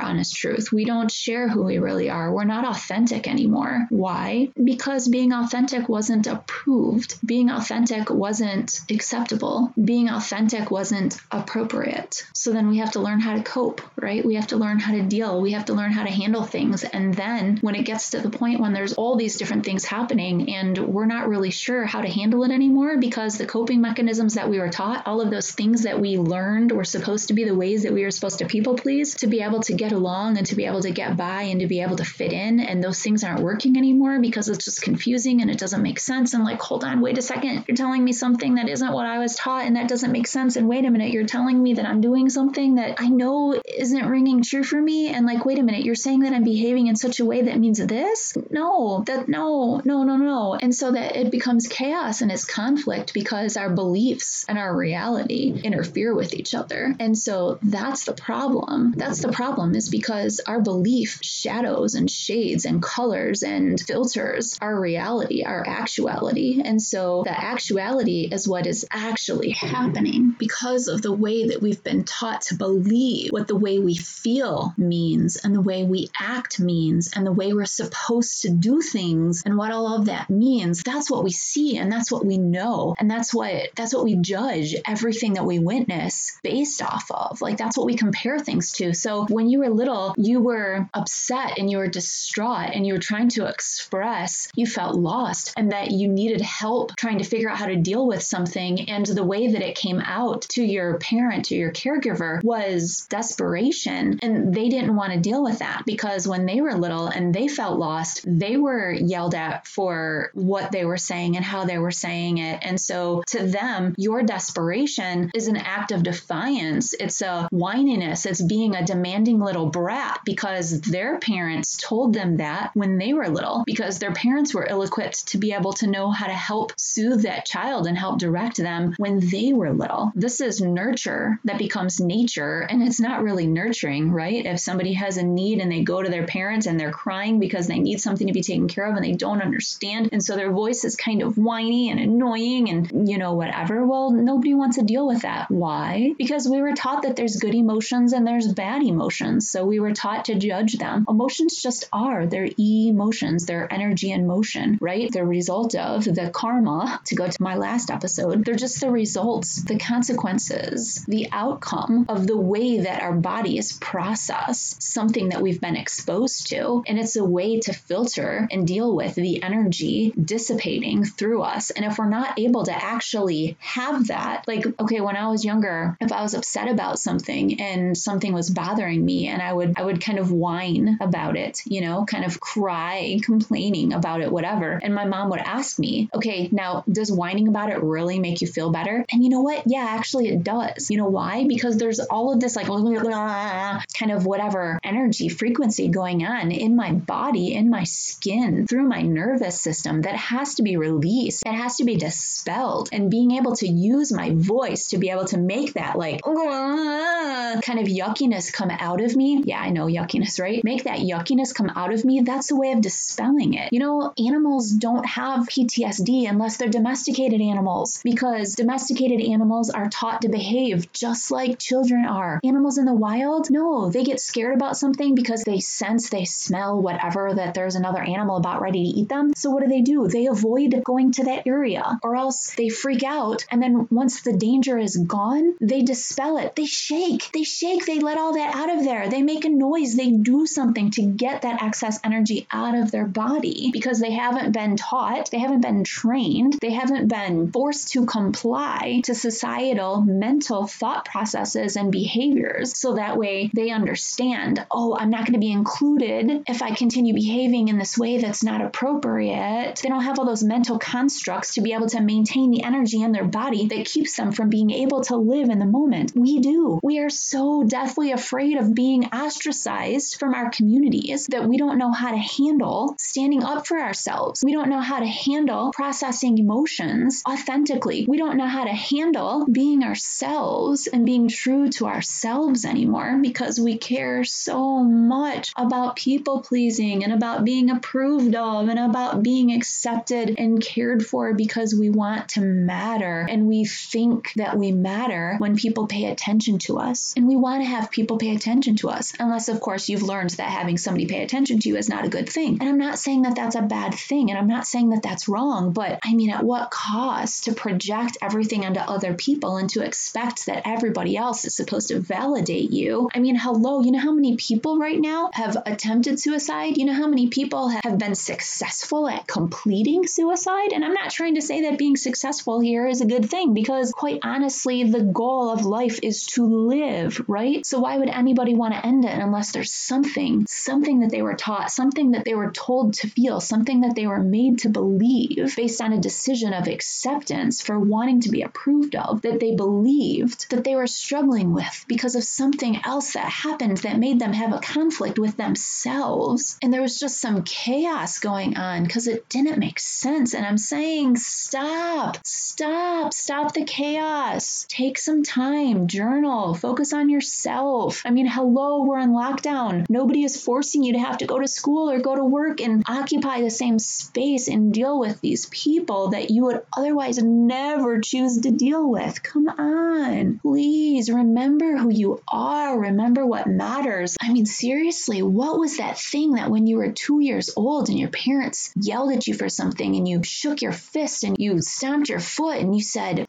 honest 0.00 0.34
truth. 0.34 0.72
We 0.72 0.84
don't 0.84 1.10
share 1.10 1.48
who 1.48 1.64
we 1.64 1.78
really 1.78 2.10
are. 2.10 2.32
We're 2.32 2.44
not 2.44 2.64
authentic 2.64 3.28
anymore. 3.28 3.86
Why? 3.90 4.48
Because 4.62 5.08
being 5.08 5.32
authentic 5.32 5.88
wasn't 5.88 6.26
approved. 6.26 7.18
Being 7.24 7.50
authentic 7.50 8.10
wasn't 8.10 8.39
acceptable. 8.40 9.72
Being 9.82 10.08
authentic 10.08 10.70
wasn't 10.70 11.18
appropriate. 11.30 12.24
So 12.34 12.52
then 12.52 12.68
we 12.68 12.78
have 12.78 12.92
to 12.92 13.00
learn 13.00 13.20
how 13.20 13.36
to 13.36 13.42
cope, 13.42 13.80
right? 13.96 14.24
We 14.24 14.34
have 14.34 14.48
to 14.48 14.56
learn 14.56 14.78
how 14.78 14.92
to 14.92 15.02
deal. 15.02 15.40
We 15.40 15.52
have 15.52 15.66
to 15.66 15.74
learn 15.74 15.92
how 15.92 16.04
to 16.04 16.10
handle 16.10 16.44
things. 16.44 16.84
And 16.84 17.14
then 17.14 17.58
when 17.60 17.74
it 17.74 17.84
gets 17.84 18.10
to 18.10 18.20
the 18.20 18.30
point 18.30 18.60
when 18.60 18.72
there's 18.72 18.94
all 18.94 19.16
these 19.16 19.36
different 19.36 19.64
things 19.64 19.84
happening 19.84 20.54
and 20.54 20.78
we're 20.78 21.06
not 21.06 21.28
really 21.28 21.50
sure 21.50 21.84
how 21.84 22.00
to 22.00 22.08
handle 22.08 22.44
it 22.44 22.50
anymore 22.50 22.98
because 22.98 23.38
the 23.38 23.46
coping 23.46 23.80
mechanisms 23.80 24.34
that 24.34 24.48
we 24.48 24.58
were 24.58 24.68
taught, 24.68 25.06
all 25.06 25.20
of 25.20 25.30
those 25.30 25.50
things 25.52 25.82
that 25.82 26.00
we 26.00 26.16
learned 26.16 26.72
were 26.72 26.84
supposed 26.84 27.28
to 27.28 27.34
be 27.34 27.44
the 27.44 27.54
ways 27.54 27.82
that 27.82 27.92
we 27.92 28.02
were 28.02 28.10
supposed 28.10 28.38
to 28.38 28.46
people 28.46 28.74
please 28.74 29.14
to 29.16 29.26
be 29.26 29.42
able 29.42 29.60
to 29.60 29.74
get 29.74 29.92
along 29.92 30.38
and 30.38 30.46
to 30.46 30.56
be 30.56 30.66
able 30.66 30.82
to 30.82 30.90
get 30.90 31.16
by 31.16 31.42
and 31.42 31.60
to 31.60 31.66
be 31.66 31.80
able 31.80 31.96
to 31.96 32.04
fit 32.04 32.32
in. 32.32 32.60
And 32.60 32.82
those 32.82 33.00
things 33.02 33.24
aren't 33.24 33.42
working 33.42 33.76
anymore 33.76 34.18
because 34.20 34.48
it's 34.48 34.64
just 34.64 34.82
confusing 34.82 35.40
and 35.40 35.50
it 35.50 35.58
doesn't 35.58 35.82
make 35.82 36.00
sense. 36.00 36.34
And 36.34 36.44
like, 36.44 36.60
hold 36.60 36.84
on, 36.84 37.00
wait 37.00 37.18
a 37.18 37.22
second. 37.22 37.64
You're 37.66 37.76
telling 37.76 38.04
me 38.04 38.12
something 38.12 38.29
that 38.38 38.68
isn't 38.68 38.92
what 38.92 39.06
I 39.06 39.18
was 39.18 39.34
taught 39.36 39.64
and 39.64 39.76
that 39.76 39.88
doesn't 39.88 40.12
make 40.12 40.26
sense. 40.26 40.56
And 40.56 40.68
wait 40.68 40.84
a 40.84 40.90
minute, 40.90 41.10
you're 41.10 41.26
telling 41.26 41.62
me 41.62 41.74
that 41.74 41.86
I'm 41.86 42.00
doing 42.00 42.30
something 42.30 42.76
that 42.76 43.00
I 43.00 43.08
know 43.08 43.60
isn't 43.66 44.06
ringing 44.06 44.42
true 44.42 44.64
for 44.64 44.80
me. 44.80 45.08
And 45.08 45.26
like, 45.26 45.44
wait 45.44 45.58
a 45.58 45.62
minute, 45.62 45.84
you're 45.84 45.94
saying 45.94 46.20
that 46.20 46.32
I'm 46.32 46.44
behaving 46.44 46.86
in 46.86 46.96
such 46.96 47.20
a 47.20 47.24
way 47.24 47.42
that 47.42 47.58
means 47.58 47.78
this? 47.78 48.36
No, 48.50 49.02
that 49.06 49.28
no, 49.28 49.80
no, 49.84 50.04
no, 50.04 50.16
no. 50.16 50.54
And 50.54 50.74
so 50.74 50.92
that 50.92 51.16
it 51.16 51.30
becomes 51.30 51.66
chaos 51.66 52.20
and 52.20 52.30
it's 52.30 52.44
conflict 52.44 53.14
because 53.14 53.56
our 53.56 53.70
beliefs 53.70 54.44
and 54.48 54.58
our 54.58 54.74
reality 54.74 55.60
interfere 55.62 56.14
with 56.14 56.34
each 56.34 56.54
other. 56.54 56.94
And 56.98 57.16
so 57.16 57.58
that's 57.62 58.04
the 58.04 58.12
problem. 58.12 58.94
That's 58.96 59.20
the 59.20 59.32
problem 59.32 59.74
is 59.74 59.88
because 59.88 60.40
our 60.46 60.60
belief 60.60 61.18
shadows 61.22 61.94
and 61.94 62.10
shades 62.10 62.64
and 62.64 62.82
colors 62.82 63.42
and 63.42 63.80
filters 63.80 64.58
our 64.60 64.78
reality, 64.78 65.44
our 65.44 65.66
actuality. 65.66 66.60
And 66.64 66.80
so 66.80 67.22
the 67.24 67.38
actuality 67.38 68.19
is 68.24 68.48
what 68.48 68.66
is 68.66 68.86
actually 68.90 69.50
happening 69.50 70.34
because 70.38 70.88
of 70.88 71.02
the 71.02 71.12
way 71.12 71.48
that 71.48 71.62
we've 71.62 71.82
been 71.82 72.04
taught 72.04 72.42
to 72.42 72.54
believe 72.54 73.30
what 73.32 73.48
the 73.48 73.56
way 73.56 73.78
we 73.78 73.96
feel 73.96 74.74
means 74.76 75.36
and 75.36 75.54
the 75.54 75.60
way 75.60 75.84
we 75.84 76.08
act 76.18 76.60
means 76.60 77.10
and 77.14 77.26
the 77.26 77.32
way 77.32 77.52
we're 77.52 77.64
supposed 77.64 78.42
to 78.42 78.50
do 78.50 78.80
things 78.80 79.42
and 79.44 79.56
what 79.56 79.72
all 79.72 79.96
of 79.96 80.06
that 80.06 80.30
means. 80.30 80.82
That's 80.82 81.10
what 81.10 81.24
we 81.24 81.30
see 81.30 81.78
and 81.78 81.90
that's 81.90 82.10
what 82.10 82.24
we 82.24 82.38
know. 82.38 82.94
And 82.98 83.10
that's 83.10 83.32
what 83.32 83.70
that's 83.74 83.94
what 83.94 84.04
we 84.04 84.16
judge 84.16 84.74
everything 84.86 85.34
that 85.34 85.44
we 85.44 85.58
witness 85.58 86.38
based 86.42 86.82
off 86.82 87.10
of. 87.10 87.40
Like 87.40 87.56
that's 87.56 87.76
what 87.76 87.86
we 87.86 87.94
compare 87.96 88.38
things 88.38 88.72
to. 88.72 88.94
So 88.94 89.26
when 89.26 89.48
you 89.48 89.60
were 89.60 89.70
little, 89.70 90.14
you 90.16 90.40
were 90.40 90.88
upset 90.94 91.58
and 91.58 91.70
you 91.70 91.78
were 91.78 91.88
distraught 91.88 92.70
and 92.74 92.86
you 92.86 92.94
were 92.94 93.00
trying 93.00 93.28
to 93.30 93.46
express 93.46 94.50
you 94.54 94.66
felt 94.66 94.96
lost 94.96 95.52
and 95.56 95.72
that 95.72 95.90
you 95.90 96.08
needed 96.08 96.40
help 96.40 96.96
trying 96.96 97.18
to 97.18 97.24
figure 97.24 97.48
out 97.48 97.58
how 97.58 97.66
to 97.66 97.76
deal 97.76 98.06
with 98.06 98.09
something. 98.22 98.88
And 98.90 99.06
the 99.06 99.24
way 99.24 99.48
that 99.52 99.62
it 99.62 99.76
came 99.76 100.00
out 100.00 100.42
to 100.50 100.62
your 100.62 100.98
parent, 100.98 101.46
to 101.46 101.56
your 101.56 101.72
caregiver, 101.72 102.42
was 102.42 103.06
desperation. 103.08 104.18
And 104.22 104.54
they 104.54 104.68
didn't 104.68 104.96
want 104.96 105.12
to 105.12 105.20
deal 105.20 105.42
with 105.42 105.60
that 105.60 105.82
because 105.86 106.26
when 106.26 106.46
they 106.46 106.60
were 106.60 106.74
little 106.74 107.06
and 107.06 107.34
they 107.34 107.48
felt 107.48 107.78
lost, 107.78 108.24
they 108.26 108.56
were 108.56 108.92
yelled 108.92 109.34
at 109.34 109.66
for 109.66 110.30
what 110.34 110.72
they 110.72 110.84
were 110.84 110.96
saying 110.96 111.36
and 111.36 111.44
how 111.44 111.64
they 111.64 111.78
were 111.78 111.90
saying 111.90 112.38
it. 112.38 112.60
And 112.62 112.80
so 112.80 113.22
to 113.28 113.46
them, 113.46 113.94
your 113.96 114.22
desperation 114.22 115.30
is 115.34 115.48
an 115.48 115.56
act 115.56 115.92
of 115.92 116.02
defiance. 116.02 116.94
It's 116.94 117.20
a 117.22 117.48
whininess. 117.52 118.26
It's 118.26 118.42
being 118.42 118.74
a 118.74 118.84
demanding 118.84 119.40
little 119.40 119.66
brat 119.66 120.20
because 120.24 120.80
their 120.80 121.18
parents 121.18 121.76
told 121.76 122.14
them 122.14 122.38
that 122.38 122.70
when 122.74 122.98
they 122.98 123.12
were 123.12 123.28
little, 123.28 123.62
because 123.66 123.98
their 123.98 124.12
parents 124.12 124.54
were 124.54 124.66
ill 124.68 124.82
equipped 124.82 125.28
to 125.28 125.38
be 125.38 125.52
able 125.52 125.72
to 125.74 125.86
know 125.86 126.10
how 126.10 126.26
to 126.26 126.32
help 126.32 126.72
soothe 126.78 127.22
that 127.22 127.46
child 127.46 127.86
and 127.90 127.98
help 127.98 128.20
direct 128.20 128.56
them 128.56 128.94
when 128.98 129.18
they 129.18 129.52
were 129.52 129.72
little. 129.72 130.12
This 130.14 130.40
is 130.40 130.60
nurture 130.60 131.40
that 131.44 131.58
becomes 131.58 131.98
nature, 132.00 132.60
and 132.60 132.82
it's 132.84 133.00
not 133.00 133.24
really 133.24 133.48
nurturing, 133.48 134.12
right? 134.12 134.46
If 134.46 134.60
somebody 134.60 134.92
has 134.92 135.16
a 135.16 135.24
need 135.24 135.58
and 135.58 135.72
they 135.72 135.82
go 135.82 136.00
to 136.00 136.08
their 136.08 136.24
parents 136.24 136.66
and 136.66 136.78
they're 136.78 136.92
crying 136.92 137.40
because 137.40 137.66
they 137.66 137.80
need 137.80 138.00
something 138.00 138.28
to 138.28 138.32
be 138.32 138.42
taken 138.42 138.68
care 138.68 138.88
of 138.88 138.94
and 138.94 139.04
they 139.04 139.14
don't 139.14 139.42
understand, 139.42 140.10
and 140.12 140.22
so 140.22 140.36
their 140.36 140.52
voice 140.52 140.84
is 140.84 140.94
kind 140.94 141.20
of 141.22 141.36
whiny 141.36 141.90
and 141.90 141.98
annoying 141.98 142.70
and, 142.70 143.08
you 143.08 143.18
know, 143.18 143.34
whatever, 143.34 143.84
well, 143.84 144.12
nobody 144.12 144.54
wants 144.54 144.76
to 144.76 144.84
deal 144.84 145.08
with 145.08 145.22
that. 145.22 145.50
Why? 145.50 146.14
Because 146.16 146.48
we 146.48 146.62
were 146.62 146.76
taught 146.76 147.02
that 147.02 147.16
there's 147.16 147.36
good 147.36 147.56
emotions 147.56 148.12
and 148.12 148.24
there's 148.24 148.52
bad 148.52 148.84
emotions. 148.84 149.50
So 149.50 149.66
we 149.66 149.80
were 149.80 149.94
taught 149.94 150.26
to 150.26 150.36
judge 150.36 150.78
them. 150.78 151.06
Emotions 151.08 151.60
just 151.60 151.88
are. 151.92 152.26
They're 152.26 152.48
emotions, 152.56 153.46
they're 153.46 153.72
energy 153.72 154.12
and 154.12 154.28
motion, 154.28 154.78
right? 154.80 155.10
They're 155.10 155.26
result 155.26 155.74
of 155.74 156.04
the 156.04 156.30
karma, 156.32 157.00
to 157.06 157.14
go 157.14 157.26
to 157.26 157.42
my 157.42 157.56
last 157.56 157.79
episode. 157.88 158.44
They're 158.44 158.54
just 158.54 158.80
the 158.80 158.90
results, 158.90 159.62
the 159.62 159.78
consequences, 159.78 161.04
the 161.06 161.28
outcome 161.32 162.06
of 162.08 162.26
the 162.26 162.36
way 162.36 162.80
that 162.80 163.02
our 163.02 163.14
bodies 163.14 163.78
process 163.78 164.74
something 164.80 165.28
that 165.30 165.40
we've 165.40 165.60
been 165.60 165.76
exposed 165.76 166.48
to. 166.48 166.82
And 166.86 166.98
it's 166.98 167.16
a 167.16 167.24
way 167.24 167.60
to 167.60 167.72
filter 167.72 168.48
and 168.50 168.66
deal 168.66 168.94
with 168.94 169.14
the 169.14 169.42
energy 169.42 170.12
dissipating 170.22 171.04
through 171.04 171.42
us. 171.42 171.70
And 171.70 171.84
if 171.84 171.98
we're 171.98 172.08
not 172.08 172.38
able 172.38 172.64
to 172.64 172.72
actually 172.72 173.56
have 173.60 174.08
that, 174.08 174.44
like, 174.46 174.66
okay, 174.80 175.00
when 175.00 175.16
I 175.16 175.28
was 175.28 175.44
younger, 175.44 175.96
if 176.00 176.12
I 176.12 176.22
was 176.22 176.34
upset 176.34 176.68
about 176.68 176.98
something 176.98 177.60
and 177.60 177.96
something 177.96 178.32
was 178.32 178.50
bothering 178.50 179.04
me 179.04 179.28
and 179.28 179.40
I 179.40 179.52
would 179.52 179.78
I 179.78 179.84
would 179.84 180.00
kind 180.00 180.18
of 180.18 180.32
whine 180.32 180.98
about 181.00 181.36
it, 181.36 181.62
you 181.64 181.80
know, 181.80 182.04
kind 182.04 182.24
of 182.24 182.40
cry, 182.40 183.18
complaining 183.22 183.92
about 183.92 184.20
it, 184.20 184.32
whatever. 184.32 184.80
And 184.82 184.94
my 184.94 185.04
mom 185.04 185.30
would 185.30 185.40
ask 185.40 185.78
me, 185.78 186.08
okay, 186.14 186.48
now 186.50 186.84
does 186.90 187.12
whining 187.12 187.48
about 187.48 187.69
it 187.70 187.82
really 187.82 188.18
make 188.18 188.40
you 188.40 188.46
feel 188.46 188.70
better? 188.70 189.04
And 189.10 189.22
you 189.22 189.30
know 189.30 189.40
what? 189.40 189.62
Yeah, 189.66 189.84
actually 189.88 190.28
it 190.28 190.42
does. 190.42 190.90
You 190.90 190.98
know 190.98 191.08
why? 191.08 191.46
Because 191.46 191.76
there's 191.76 192.00
all 192.00 192.32
of 192.32 192.40
this 192.40 192.56
like 192.56 192.66
kind 193.98 194.12
of 194.12 194.26
whatever 194.26 194.78
energy 194.82 195.28
frequency 195.28 195.88
going 195.88 196.24
on 196.24 196.50
in 196.52 196.76
my 196.76 196.92
body, 196.92 197.54
in 197.54 197.70
my 197.70 197.84
skin, 197.84 198.66
through 198.66 198.84
my 198.84 199.02
nervous 199.02 199.60
system 199.60 200.02
that 200.02 200.16
has 200.16 200.56
to 200.56 200.62
be 200.62 200.76
released. 200.76 201.42
It 201.46 201.52
has 201.52 201.76
to 201.76 201.84
be 201.84 201.96
dispelled. 201.96 202.88
And 202.92 203.10
being 203.10 203.32
able 203.32 203.54
to 203.56 203.68
use 203.68 204.12
my 204.12 204.30
voice 204.34 204.88
to 204.88 204.98
be 204.98 205.10
able 205.10 205.26
to 205.26 205.38
make 205.38 205.74
that 205.74 205.96
like 205.96 206.22
kind 206.24 207.78
of 207.78 207.86
yuckiness 207.86 208.52
come 208.52 208.70
out 208.70 209.00
of 209.00 209.16
me. 209.16 209.42
Yeah, 209.44 209.60
I 209.60 209.70
know 209.70 209.86
yuckiness, 209.86 210.40
right? 210.40 210.62
Make 210.64 210.84
that 210.84 210.98
yuckiness 210.98 211.54
come 211.54 211.70
out 211.74 211.92
of 211.92 212.04
me. 212.04 212.20
That's 212.20 212.50
a 212.50 212.56
way 212.56 212.72
of 212.72 212.80
dispelling 212.80 213.54
it. 213.54 213.72
You 213.72 213.80
know, 213.80 214.12
animals 214.18 214.70
don't 214.70 215.06
have 215.06 215.46
PTSD 215.46 216.28
unless 216.28 216.56
they're 216.56 216.68
domesticated 216.68 217.40
animals 217.40 217.59
because 218.02 218.54
domesticated 218.54 219.20
animals 219.20 219.70
are 219.70 219.88
taught 219.88 220.22
to 220.22 220.28
behave 220.28 220.92
just 220.92 221.30
like 221.30 221.58
children 221.58 222.04
are. 222.04 222.40
Animals 222.44 222.78
in 222.78 222.84
the 222.84 222.94
wild, 222.94 223.50
no, 223.50 223.90
they 223.90 224.04
get 224.04 224.20
scared 224.20 224.54
about 224.54 224.76
something 224.76 225.14
because 225.14 225.42
they 225.42 225.60
sense, 225.60 226.10
they 226.10 226.24
smell 226.24 226.80
whatever 226.80 227.34
that 227.34 227.54
there's 227.54 227.76
another 227.76 228.02
animal 228.02 228.36
about 228.36 228.60
ready 228.60 228.84
to 228.84 229.00
eat 229.00 229.08
them. 229.08 229.32
So 229.34 229.50
what 229.50 229.62
do 229.62 229.68
they 229.68 229.82
do? 229.82 230.08
They 230.08 230.26
avoid 230.26 230.82
going 230.84 231.12
to 231.12 231.24
that 231.24 231.46
area 231.46 231.98
or 232.02 232.16
else 232.16 232.54
they 232.56 232.68
freak 232.68 233.02
out. 233.02 233.44
And 233.50 233.62
then 233.62 233.88
once 233.90 234.22
the 234.22 234.32
danger 234.32 234.78
is 234.78 234.96
gone, 234.96 235.54
they 235.60 235.82
dispel 235.82 236.38
it. 236.38 236.56
They 236.56 236.66
shake, 236.66 237.30
they 237.32 237.44
shake, 237.44 237.86
they 237.86 238.00
let 238.00 238.18
all 238.18 238.34
that 238.34 238.54
out 238.54 238.70
of 238.70 238.84
there. 238.84 239.08
They 239.08 239.22
make 239.22 239.44
a 239.44 239.48
noise, 239.48 239.96
they 239.96 240.10
do 240.10 240.46
something 240.46 240.90
to 240.92 241.02
get 241.02 241.42
that 241.42 241.62
excess 241.62 241.98
energy 242.04 242.46
out 242.50 242.74
of 242.74 242.90
their 242.90 243.06
body 243.06 243.70
because 243.72 244.00
they 244.00 244.12
haven't 244.12 244.52
been 244.52 244.76
taught, 244.76 245.30
they 245.30 245.38
haven't 245.38 245.60
been 245.60 245.84
trained, 245.84 246.58
they 246.60 246.70
haven't 246.70 247.08
been 247.08 247.46
forced 247.52 247.92
to 247.92 248.06
comply 248.06 249.00
to 249.04 249.14
societal 249.14 250.02
mental 250.02 250.66
thought 250.66 251.04
processes 251.04 251.76
and 251.76 251.92
behaviors. 251.92 252.78
So 252.78 252.94
that 252.94 253.16
way 253.16 253.50
they 253.54 253.70
understand, 253.70 254.64
oh, 254.70 254.96
I'm 254.98 255.10
not 255.10 255.20
going 255.20 255.34
to 255.34 255.38
be 255.38 255.52
included 255.52 256.44
if 256.48 256.62
I 256.62 256.74
continue 256.74 257.14
behaving 257.14 257.68
in 257.68 257.78
this 257.78 257.98
way 257.98 258.18
that's 258.18 258.42
not 258.42 258.60
appropriate. 258.60 259.80
They 259.82 259.88
don't 259.88 260.04
have 260.04 260.18
all 260.18 260.26
those 260.26 260.42
mental 260.42 260.78
constructs 260.78 261.54
to 261.54 261.60
be 261.60 261.72
able 261.72 261.88
to 261.88 262.00
maintain 262.00 262.50
the 262.50 262.62
energy 262.62 263.02
in 263.02 263.12
their 263.12 263.24
body 263.24 263.66
that 263.66 263.86
keeps 263.86 264.16
them 264.16 264.32
from 264.32 264.48
being 264.48 264.70
able 264.70 265.02
to 265.02 265.16
live 265.16 265.48
in 265.48 265.58
the 265.58 265.66
moment. 265.66 266.12
We 266.14 266.40
do. 266.40 266.80
We 266.82 266.98
are 267.00 267.10
so 267.10 267.62
deathly 267.62 268.12
afraid 268.12 268.56
of 268.56 268.74
being 268.74 269.06
ostracized 269.06 270.18
from 270.18 270.34
our 270.34 270.50
communities 270.50 271.26
that 271.26 271.48
we 271.48 271.56
don't 271.56 271.78
know 271.78 271.92
how 271.92 272.12
to 272.12 272.18
handle 272.18 272.94
standing 272.98 273.42
up 273.42 273.66
for 273.66 273.78
ourselves. 273.78 274.42
We 274.44 274.52
don't 274.52 274.70
know 274.70 274.80
how 274.80 275.00
to 275.00 275.06
handle 275.06 275.72
processing 275.72 276.38
emotions 276.38 277.22
authentically. 277.40 278.04
We 278.08 278.18
don't 278.18 278.36
know 278.36 278.46
how 278.46 278.64
to 278.64 278.72
handle 278.72 279.46
being 279.50 279.82
ourselves 279.82 280.86
and 280.86 281.06
being 281.06 281.28
true 281.28 281.68
to 281.70 281.86
ourselves 281.86 282.64
anymore 282.64 283.18
because 283.22 283.58
we 283.58 283.78
care 283.78 284.24
so 284.24 284.82
much 284.82 285.52
about 285.56 285.96
people 285.96 286.42
pleasing 286.42 287.04
and 287.04 287.12
about 287.12 287.44
being 287.44 287.70
approved 287.70 288.34
of 288.34 288.68
and 288.68 288.78
about 288.78 289.22
being 289.22 289.52
accepted 289.52 290.34
and 290.38 290.60
cared 290.60 291.04
for 291.04 291.34
because 291.34 291.74
we 291.74 291.90
want 291.90 292.30
to 292.30 292.40
matter 292.40 293.26
and 293.28 293.46
we 293.46 293.64
think 293.64 294.32
that 294.36 294.58
we 294.58 294.72
matter 294.72 295.36
when 295.38 295.56
people 295.56 295.86
pay 295.86 296.06
attention 296.06 296.58
to 296.58 296.78
us. 296.78 297.14
And 297.16 297.26
we 297.26 297.36
want 297.36 297.62
to 297.62 297.68
have 297.68 297.90
people 297.90 298.18
pay 298.18 298.34
attention 298.34 298.76
to 298.76 298.90
us, 298.90 299.12
unless, 299.18 299.48
of 299.48 299.60
course, 299.60 299.88
you've 299.88 300.02
learned 300.02 300.30
that 300.30 300.50
having 300.50 300.76
somebody 300.76 301.06
pay 301.06 301.22
attention 301.22 301.60
to 301.60 301.68
you 301.68 301.76
is 301.76 301.88
not 301.88 302.04
a 302.04 302.10
good 302.10 302.28
thing. 302.28 302.58
And 302.60 302.68
I'm 302.68 302.78
not 302.78 302.98
saying 302.98 303.22
that 303.22 303.34
that's 303.34 303.56
a 303.56 303.62
bad 303.62 303.94
thing, 303.94 304.30
and 304.30 304.38
I'm 304.38 304.48
not 304.48 304.66
saying 304.66 304.90
that 304.90 305.02
that's 305.02 305.28
wrong, 305.28 305.72
but 305.72 305.98
I 306.04 306.14
mean, 306.14 306.30
at 306.30 306.44
what 306.44 306.70
cost 306.70 307.29
to 307.40 307.52
project 307.52 308.18
everything 308.20 308.64
onto 308.64 308.80
other 308.80 309.14
people 309.14 309.56
and 309.56 309.70
to 309.70 309.84
expect 309.84 310.46
that 310.46 310.62
everybody 310.64 311.16
else 311.16 311.44
is 311.44 311.54
supposed 311.54 311.88
to 311.88 312.00
validate 312.00 312.72
you? 312.72 313.08
I 313.14 313.20
mean, 313.20 313.36
hello, 313.36 313.80
you 313.82 313.92
know 313.92 314.00
how 314.00 314.12
many 314.12 314.36
people 314.36 314.78
right 314.78 314.98
now 314.98 315.30
have 315.32 315.56
attempted 315.64 316.18
suicide? 316.18 316.76
You 316.76 316.86
know 316.86 316.92
how 316.92 317.06
many 317.06 317.28
people 317.28 317.68
have 317.68 317.98
been 317.98 318.14
successful 318.14 319.08
at 319.08 319.26
completing 319.26 320.06
suicide? 320.06 320.72
And 320.72 320.84
I'm 320.84 320.94
not 320.94 321.10
trying 321.10 321.36
to 321.36 321.42
say 321.42 321.62
that 321.62 321.78
being 321.78 321.96
successful 321.96 322.60
here 322.60 322.86
is 322.86 323.00
a 323.00 323.06
good 323.06 323.30
thing 323.30 323.54
because, 323.54 323.92
quite 323.92 324.18
honestly, 324.22 324.84
the 324.84 325.02
goal 325.02 325.50
of 325.50 325.64
life 325.64 326.00
is 326.02 326.26
to 326.26 326.44
live, 326.44 327.22
right? 327.28 327.64
So, 327.64 327.78
why 327.78 327.96
would 327.98 328.08
anybody 328.08 328.54
want 328.54 328.74
to 328.74 328.84
end 328.84 329.04
it 329.04 329.16
unless 329.16 329.52
there's 329.52 329.72
something, 329.72 330.46
something 330.48 331.00
that 331.00 331.10
they 331.10 331.22
were 331.22 331.36
taught, 331.36 331.70
something 331.70 332.12
that 332.12 332.24
they 332.24 332.34
were 332.34 332.50
told 332.50 332.94
to 332.94 333.08
feel, 333.08 333.40
something 333.40 333.82
that 333.82 333.94
they 333.94 334.06
were 334.06 334.20
made 334.22 334.60
to 334.60 334.68
believe 334.68 335.54
based 335.56 335.80
on 335.80 335.92
a 335.92 336.00
decision 336.00 336.52
of 336.52 336.66
acceptance 336.66 337.19
for 337.60 337.78
wanting 337.78 338.20
to 338.20 338.30
be 338.30 338.42
approved 338.42 338.94
of 338.94 339.22
that 339.22 339.40
they 339.40 339.54
believed 339.54 340.50
that 340.50 340.64
they 340.64 340.74
were 340.74 340.86
struggling 340.86 341.52
with 341.52 341.84
because 341.88 342.14
of 342.14 342.24
something 342.24 342.80
else 342.84 343.14
that 343.14 343.28
happened 343.28 343.78
that 343.78 343.98
made 343.98 344.18
them 344.18 344.32
have 344.32 344.52
a 344.52 344.60
conflict 344.60 345.18
with 345.18 345.36
themselves. 345.36 346.56
And 346.62 346.72
there 346.72 346.82
was 346.82 346.98
just 346.98 347.20
some 347.20 347.42
chaos 347.42 348.18
going 348.18 348.56
on 348.56 348.84
because 348.84 349.06
it 349.06 349.28
didn't 349.28 349.58
make 349.58 349.80
sense. 349.80 350.34
And 350.34 350.46
I'm 350.46 350.58
saying, 350.58 351.16
stop, 351.16 352.18
stop, 352.24 353.12
stop 353.12 353.54
the 353.54 353.64
chaos. 353.64 354.66
Take 354.68 354.98
some 354.98 355.22
time, 355.22 355.88
journal, 355.88 356.54
focus 356.54 356.92
on 356.92 357.08
yourself. 357.08 358.02
I 358.04 358.10
mean, 358.10 358.26
hello, 358.26 358.84
we're 358.84 358.98
in 358.98 359.10
lockdown. 359.10 359.86
Nobody 359.88 360.24
is 360.24 360.42
forcing 360.42 360.82
you 360.82 360.94
to 360.94 361.00
have 361.00 361.18
to 361.18 361.26
go 361.26 361.38
to 361.38 361.48
school 361.48 361.90
or 361.90 362.00
go 362.00 362.14
to 362.14 362.24
work 362.24 362.60
and 362.60 362.82
occupy 362.86 363.40
the 363.40 363.50
same 363.50 363.78
space 363.78 364.48
and 364.48 364.72
deal 364.72 364.98
with 364.98 365.20
these 365.20 365.46
people 365.46 366.10
that 366.10 366.30
you 366.30 366.44
would 366.44 366.62
otherwise 366.76 366.99
never 367.22 368.00
choose 368.00 368.40
to 368.40 368.50
deal 368.50 368.90
with. 368.90 369.22
Come 369.22 369.48
on, 369.48 370.38
please 370.38 371.10
remember 371.10 371.76
who 371.76 371.90
you 371.90 372.22
are. 372.28 372.78
Remember 372.78 373.26
what 373.26 373.46
matters. 373.46 374.16
I 374.20 374.32
mean, 374.32 374.46
seriously, 374.46 375.22
what 375.22 375.58
was 375.58 375.78
that 375.78 375.98
thing 375.98 376.32
that 376.32 376.50
when 376.50 376.66
you 376.66 376.76
were 376.76 376.92
two 376.92 377.20
years 377.20 377.50
old 377.56 377.88
and 377.88 377.98
your 377.98 378.10
parents 378.10 378.72
yelled 378.76 379.12
at 379.12 379.26
you 379.26 379.34
for 379.34 379.48
something 379.48 379.96
and 379.96 380.06
you 380.06 380.22
shook 380.22 380.62
your 380.62 380.72
fist 380.72 381.24
and 381.24 381.36
you 381.38 381.60
stomped 381.60 382.08
your 382.08 382.20
foot 382.20 382.58
and 382.58 382.74
you 382.74 382.82
said, 382.82 383.24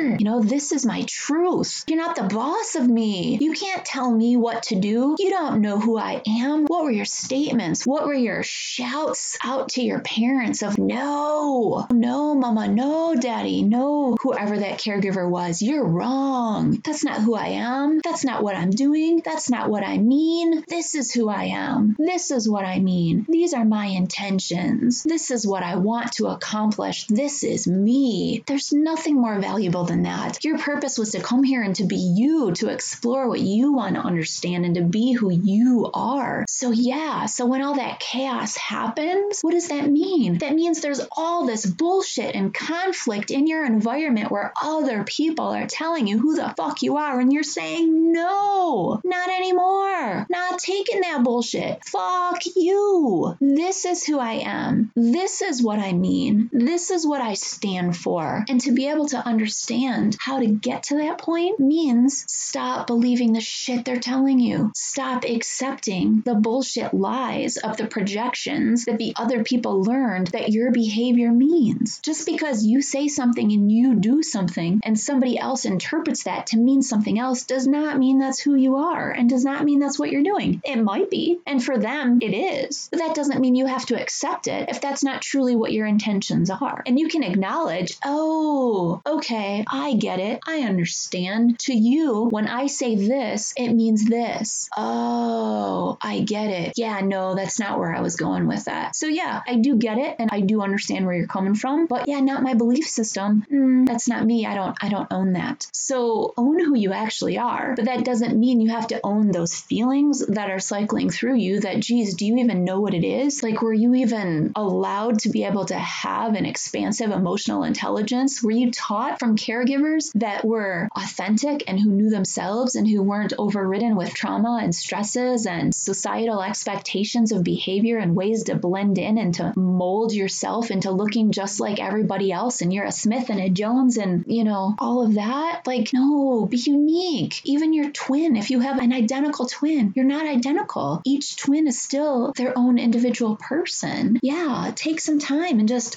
Hmm. 0.00 0.16
you 0.18 0.24
know, 0.24 0.40
this 0.40 0.72
is 0.72 0.86
my 0.86 1.02
truth. 1.06 1.84
You're 1.86 1.98
not 1.98 2.16
the 2.16 2.22
boss 2.22 2.74
of 2.74 2.88
me. 2.88 3.38
You 3.40 3.52
can't 3.52 3.84
tell 3.84 4.10
me 4.10 4.36
what 4.36 4.62
to 4.64 4.76
do. 4.80 5.16
You 5.18 5.30
don't 5.30 5.60
know 5.60 5.78
who 5.78 5.98
I 5.98 6.22
am. 6.26 6.66
What 6.66 6.84
were 6.84 6.90
your 6.90 7.04
statements? 7.04 7.86
What 7.86 8.06
were 8.06 8.14
your 8.14 8.42
shouts 8.42 9.36
out 9.44 9.70
to 9.70 9.82
your 9.82 10.00
parents 10.00 10.62
of 10.62 10.78
no, 10.78 11.86
no, 11.90 12.34
mama, 12.34 12.68
no, 12.68 13.14
daddy, 13.14 13.62
no, 13.62 14.16
whoever 14.20 14.58
that 14.58 14.78
caregiver 14.78 15.28
was? 15.28 15.60
You're 15.60 15.86
wrong. 15.86 16.80
That's 16.84 17.04
not 17.04 17.20
who 17.20 17.34
I 17.34 17.48
am. 17.48 18.00
That's 18.02 18.24
not 18.24 18.42
what 18.42 18.56
I'm 18.56 18.70
doing. 18.70 19.20
That's 19.24 19.50
not 19.50 19.68
what 19.68 19.84
I 19.84 19.98
mean. 19.98 20.64
This 20.68 20.94
is 20.94 21.12
who 21.12 21.28
I 21.28 21.44
am. 21.44 21.96
This 21.98 22.30
is 22.30 22.48
what 22.48 22.64
I 22.64 22.78
mean. 22.78 23.26
These 23.28 23.52
are 23.52 23.64
my 23.64 23.86
intentions. 23.86 25.02
This 25.02 25.30
is 25.30 25.46
what 25.46 25.62
I 25.62 25.76
want 25.76 26.12
to 26.12 26.28
accomplish. 26.28 27.06
This 27.06 27.44
is 27.44 27.66
me. 27.66 28.42
There's 28.46 28.72
nothing 28.72 29.20
more 29.20 29.38
valuable 29.38 29.89
than 29.90 30.04
that. 30.04 30.42
Your 30.44 30.58
purpose 30.58 30.96
was 30.98 31.10
to 31.10 31.20
come 31.20 31.42
here 31.42 31.62
and 31.62 31.74
to 31.76 31.84
be 31.84 31.96
you, 31.96 32.52
to 32.52 32.68
explore 32.68 33.28
what 33.28 33.40
you 33.40 33.72
want 33.72 33.96
to 33.96 34.00
understand 34.00 34.64
and 34.64 34.76
to 34.76 34.82
be 34.82 35.12
who 35.12 35.30
you 35.30 35.90
are. 35.92 36.44
So, 36.48 36.70
yeah, 36.70 37.26
so 37.26 37.46
when 37.46 37.62
all 37.62 37.74
that 37.74 38.00
chaos 38.00 38.56
happens, 38.56 39.40
what 39.42 39.52
does 39.52 39.68
that 39.68 39.90
mean? 39.90 40.38
That 40.38 40.54
means 40.54 40.80
there's 40.80 41.00
all 41.16 41.46
this 41.46 41.66
bullshit 41.66 42.34
and 42.34 42.54
conflict 42.54 43.30
in 43.30 43.46
your 43.46 43.66
environment 43.66 44.30
where 44.30 44.52
other 44.62 45.04
people 45.04 45.48
are 45.48 45.66
telling 45.66 46.06
you 46.06 46.18
who 46.18 46.36
the 46.36 46.54
fuck 46.56 46.82
you 46.82 46.96
are, 46.96 47.18
and 47.18 47.32
you're 47.32 47.42
saying, 47.42 48.12
no, 48.12 49.00
not 49.04 49.28
anymore. 49.28 50.26
Not 50.30 50.58
taking 50.58 51.00
that 51.00 51.22
bullshit. 51.24 51.84
Fuck 51.84 52.42
you. 52.54 53.36
This 53.40 53.84
is 53.84 54.04
who 54.04 54.18
I 54.18 54.34
am. 54.44 54.92
This 54.94 55.42
is 55.42 55.62
what 55.62 55.78
I 55.78 55.92
mean. 55.92 56.48
This 56.52 56.90
is 56.90 57.06
what 57.06 57.20
I 57.20 57.34
stand 57.34 57.96
for. 57.96 58.44
And 58.48 58.60
to 58.62 58.72
be 58.72 58.88
able 58.88 59.06
to 59.08 59.18
understand 59.18 59.79
how 60.18 60.38
to 60.38 60.46
get 60.46 60.84
to 60.84 60.96
that 60.96 61.18
point 61.18 61.60
means 61.60 62.24
stop 62.28 62.86
believing 62.86 63.32
the 63.32 63.40
shit 63.40 63.84
they're 63.84 63.98
telling 63.98 64.38
you. 64.38 64.72
Stop 64.74 65.24
accepting 65.24 66.22
the 66.24 66.34
bullshit 66.34 66.92
lies 66.92 67.56
of 67.56 67.76
the 67.76 67.86
projections 67.86 68.84
that 68.84 68.98
the 68.98 69.12
other 69.16 69.44
people 69.44 69.82
learned 69.82 70.28
that 70.28 70.50
your 70.50 70.70
behavior 70.70 71.30
means. 71.30 72.00
Just 72.00 72.26
because 72.26 72.64
you 72.64 72.82
say 72.82 73.08
something 73.08 73.52
and 73.52 73.70
you 73.70 73.94
do 73.94 74.22
something 74.22 74.80
and 74.84 74.98
somebody 74.98 75.38
else 75.38 75.64
interprets 75.64 76.24
that 76.24 76.48
to 76.48 76.58
mean 76.58 76.82
something 76.82 77.18
else 77.18 77.44
does 77.44 77.66
not 77.66 77.98
mean 77.98 78.18
that's 78.18 78.40
who 78.40 78.54
you 78.54 78.76
are 78.76 79.10
and 79.10 79.28
does 79.28 79.44
not 79.44 79.64
mean 79.64 79.78
that's 79.78 79.98
what 79.98 80.10
you're 80.10 80.22
doing. 80.22 80.60
It 80.64 80.76
might 80.76 81.10
be, 81.10 81.40
and 81.46 81.62
for 81.62 81.78
them 81.78 82.18
it 82.20 82.34
is. 82.34 82.88
But 82.90 83.00
that 83.00 83.14
doesn't 83.14 83.40
mean 83.40 83.54
you 83.54 83.66
have 83.66 83.86
to 83.86 84.00
accept 84.00 84.48
it 84.48 84.68
if 84.68 84.80
that's 84.80 85.02
not 85.04 85.22
truly 85.22 85.56
what 85.56 85.72
your 85.72 85.86
intentions 85.86 86.50
are. 86.50 86.82
And 86.86 86.98
you 86.98 87.08
can 87.08 87.22
acknowledge, 87.22 87.96
oh, 88.04 89.00
okay, 89.06 89.64
I 89.70 89.94
get 89.94 90.18
it. 90.18 90.40
I 90.46 90.60
understand. 90.60 91.58
To 91.60 91.72
you, 91.72 92.28
when 92.28 92.48
I 92.48 92.66
say 92.66 92.96
this, 92.96 93.54
it 93.56 93.72
means 93.72 94.04
this. 94.04 94.68
Oh, 94.76 95.96
I 96.00 96.20
get 96.20 96.50
it. 96.50 96.74
Yeah, 96.76 97.00
no, 97.00 97.34
that's 97.34 97.60
not 97.60 97.78
where 97.78 97.94
I 97.94 98.00
was 98.00 98.16
going 98.16 98.46
with 98.46 98.64
that. 98.64 98.96
So, 98.96 99.06
yeah, 99.06 99.42
I 99.46 99.56
do 99.56 99.76
get 99.76 99.98
it 99.98 100.16
and 100.18 100.30
I 100.32 100.40
do 100.40 100.62
understand 100.62 101.06
where 101.06 101.14
you're 101.14 101.26
coming 101.26 101.54
from. 101.54 101.86
But 101.86 102.08
yeah, 102.08 102.20
not 102.20 102.42
my 102.42 102.54
belief 102.54 102.88
system. 102.88 103.46
Mm, 103.50 103.86
that's 103.86 104.08
not 104.08 104.24
me. 104.24 104.46
I 104.46 104.54
don't 104.54 104.76
I 104.80 104.88
don't 104.88 105.12
own 105.12 105.34
that. 105.34 105.68
So 105.72 106.34
own 106.36 106.58
who 106.58 106.76
you 106.76 106.92
actually 106.92 107.38
are. 107.38 107.74
But 107.76 107.86
that 107.86 108.04
doesn't 108.04 108.38
mean 108.38 108.60
you 108.60 108.70
have 108.70 108.88
to 108.88 109.00
own 109.04 109.30
those 109.30 109.54
feelings 109.54 110.24
that 110.26 110.50
are 110.50 110.58
cycling 110.58 111.10
through 111.10 111.36
you 111.36 111.60
that 111.60 111.80
geez, 111.80 112.14
do 112.14 112.26
you 112.26 112.36
even 112.38 112.64
know 112.64 112.80
what 112.80 112.94
it 112.94 113.04
is? 113.04 113.42
Like 113.42 113.62
were 113.62 113.72
you 113.72 113.94
even 113.94 114.52
allowed 114.56 115.20
to 115.20 115.30
be 115.30 115.44
able 115.44 115.64
to 115.66 115.78
have 115.78 116.34
an 116.34 116.46
expansive 116.46 117.10
emotional 117.10 117.62
intelligence? 117.62 118.42
Were 118.42 118.50
you 118.50 118.70
taught 118.70 119.18
from 119.18 119.36
caregivers 119.50 120.12
that 120.14 120.44
were 120.44 120.88
authentic 120.94 121.64
and 121.66 121.78
who 121.78 121.90
knew 121.90 122.10
themselves 122.10 122.76
and 122.76 122.88
who 122.88 123.02
weren't 123.02 123.32
overridden 123.36 123.96
with 123.96 124.14
trauma 124.14 124.60
and 124.62 124.74
stresses 124.74 125.46
and 125.46 125.74
societal 125.74 126.42
expectations 126.42 127.32
of 127.32 127.42
behavior 127.42 127.98
and 127.98 128.14
ways 128.14 128.44
to 128.44 128.54
blend 128.54 128.98
in 128.98 129.18
and 129.18 129.34
to 129.34 129.52
mold 129.56 130.12
yourself 130.12 130.70
into 130.70 130.90
looking 130.90 131.32
just 131.32 131.58
like 131.58 131.80
everybody 131.80 132.30
else. 132.30 132.60
And 132.60 132.72
you're 132.72 132.84
a 132.84 132.92
Smith 132.92 133.30
and 133.30 133.40
a 133.40 133.48
Jones 133.48 133.96
and 133.96 134.24
you 134.26 134.44
know 134.44 134.74
all 134.78 135.04
of 135.04 135.14
that. 135.14 135.62
Like 135.66 135.90
no 135.92 136.46
be 136.46 136.58
unique. 136.58 137.40
Even 137.44 137.72
your 137.72 137.90
twin 137.90 138.36
if 138.36 138.50
you 138.50 138.60
have 138.60 138.78
an 138.78 138.92
identical 138.92 139.46
twin 139.46 139.92
you're 139.96 140.04
not 140.04 140.26
identical. 140.26 141.02
Each 141.04 141.36
twin 141.36 141.66
is 141.66 141.80
still 141.80 142.32
their 142.36 142.56
own 142.56 142.78
individual 142.78 143.36
person. 143.36 144.18
Yeah 144.22 144.72
take 144.74 145.00
some 145.00 145.18
time 145.18 145.58
and 145.58 145.68
just 145.68 145.96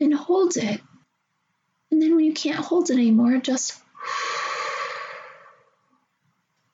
and 0.00 0.14
hold 0.14 0.56
it 0.56 0.80
and 1.90 2.00
then 2.00 2.14
when 2.14 2.24
you 2.24 2.32
can't 2.32 2.64
hold 2.64 2.90
it 2.90 2.94
anymore 2.94 3.38
just 3.38 3.80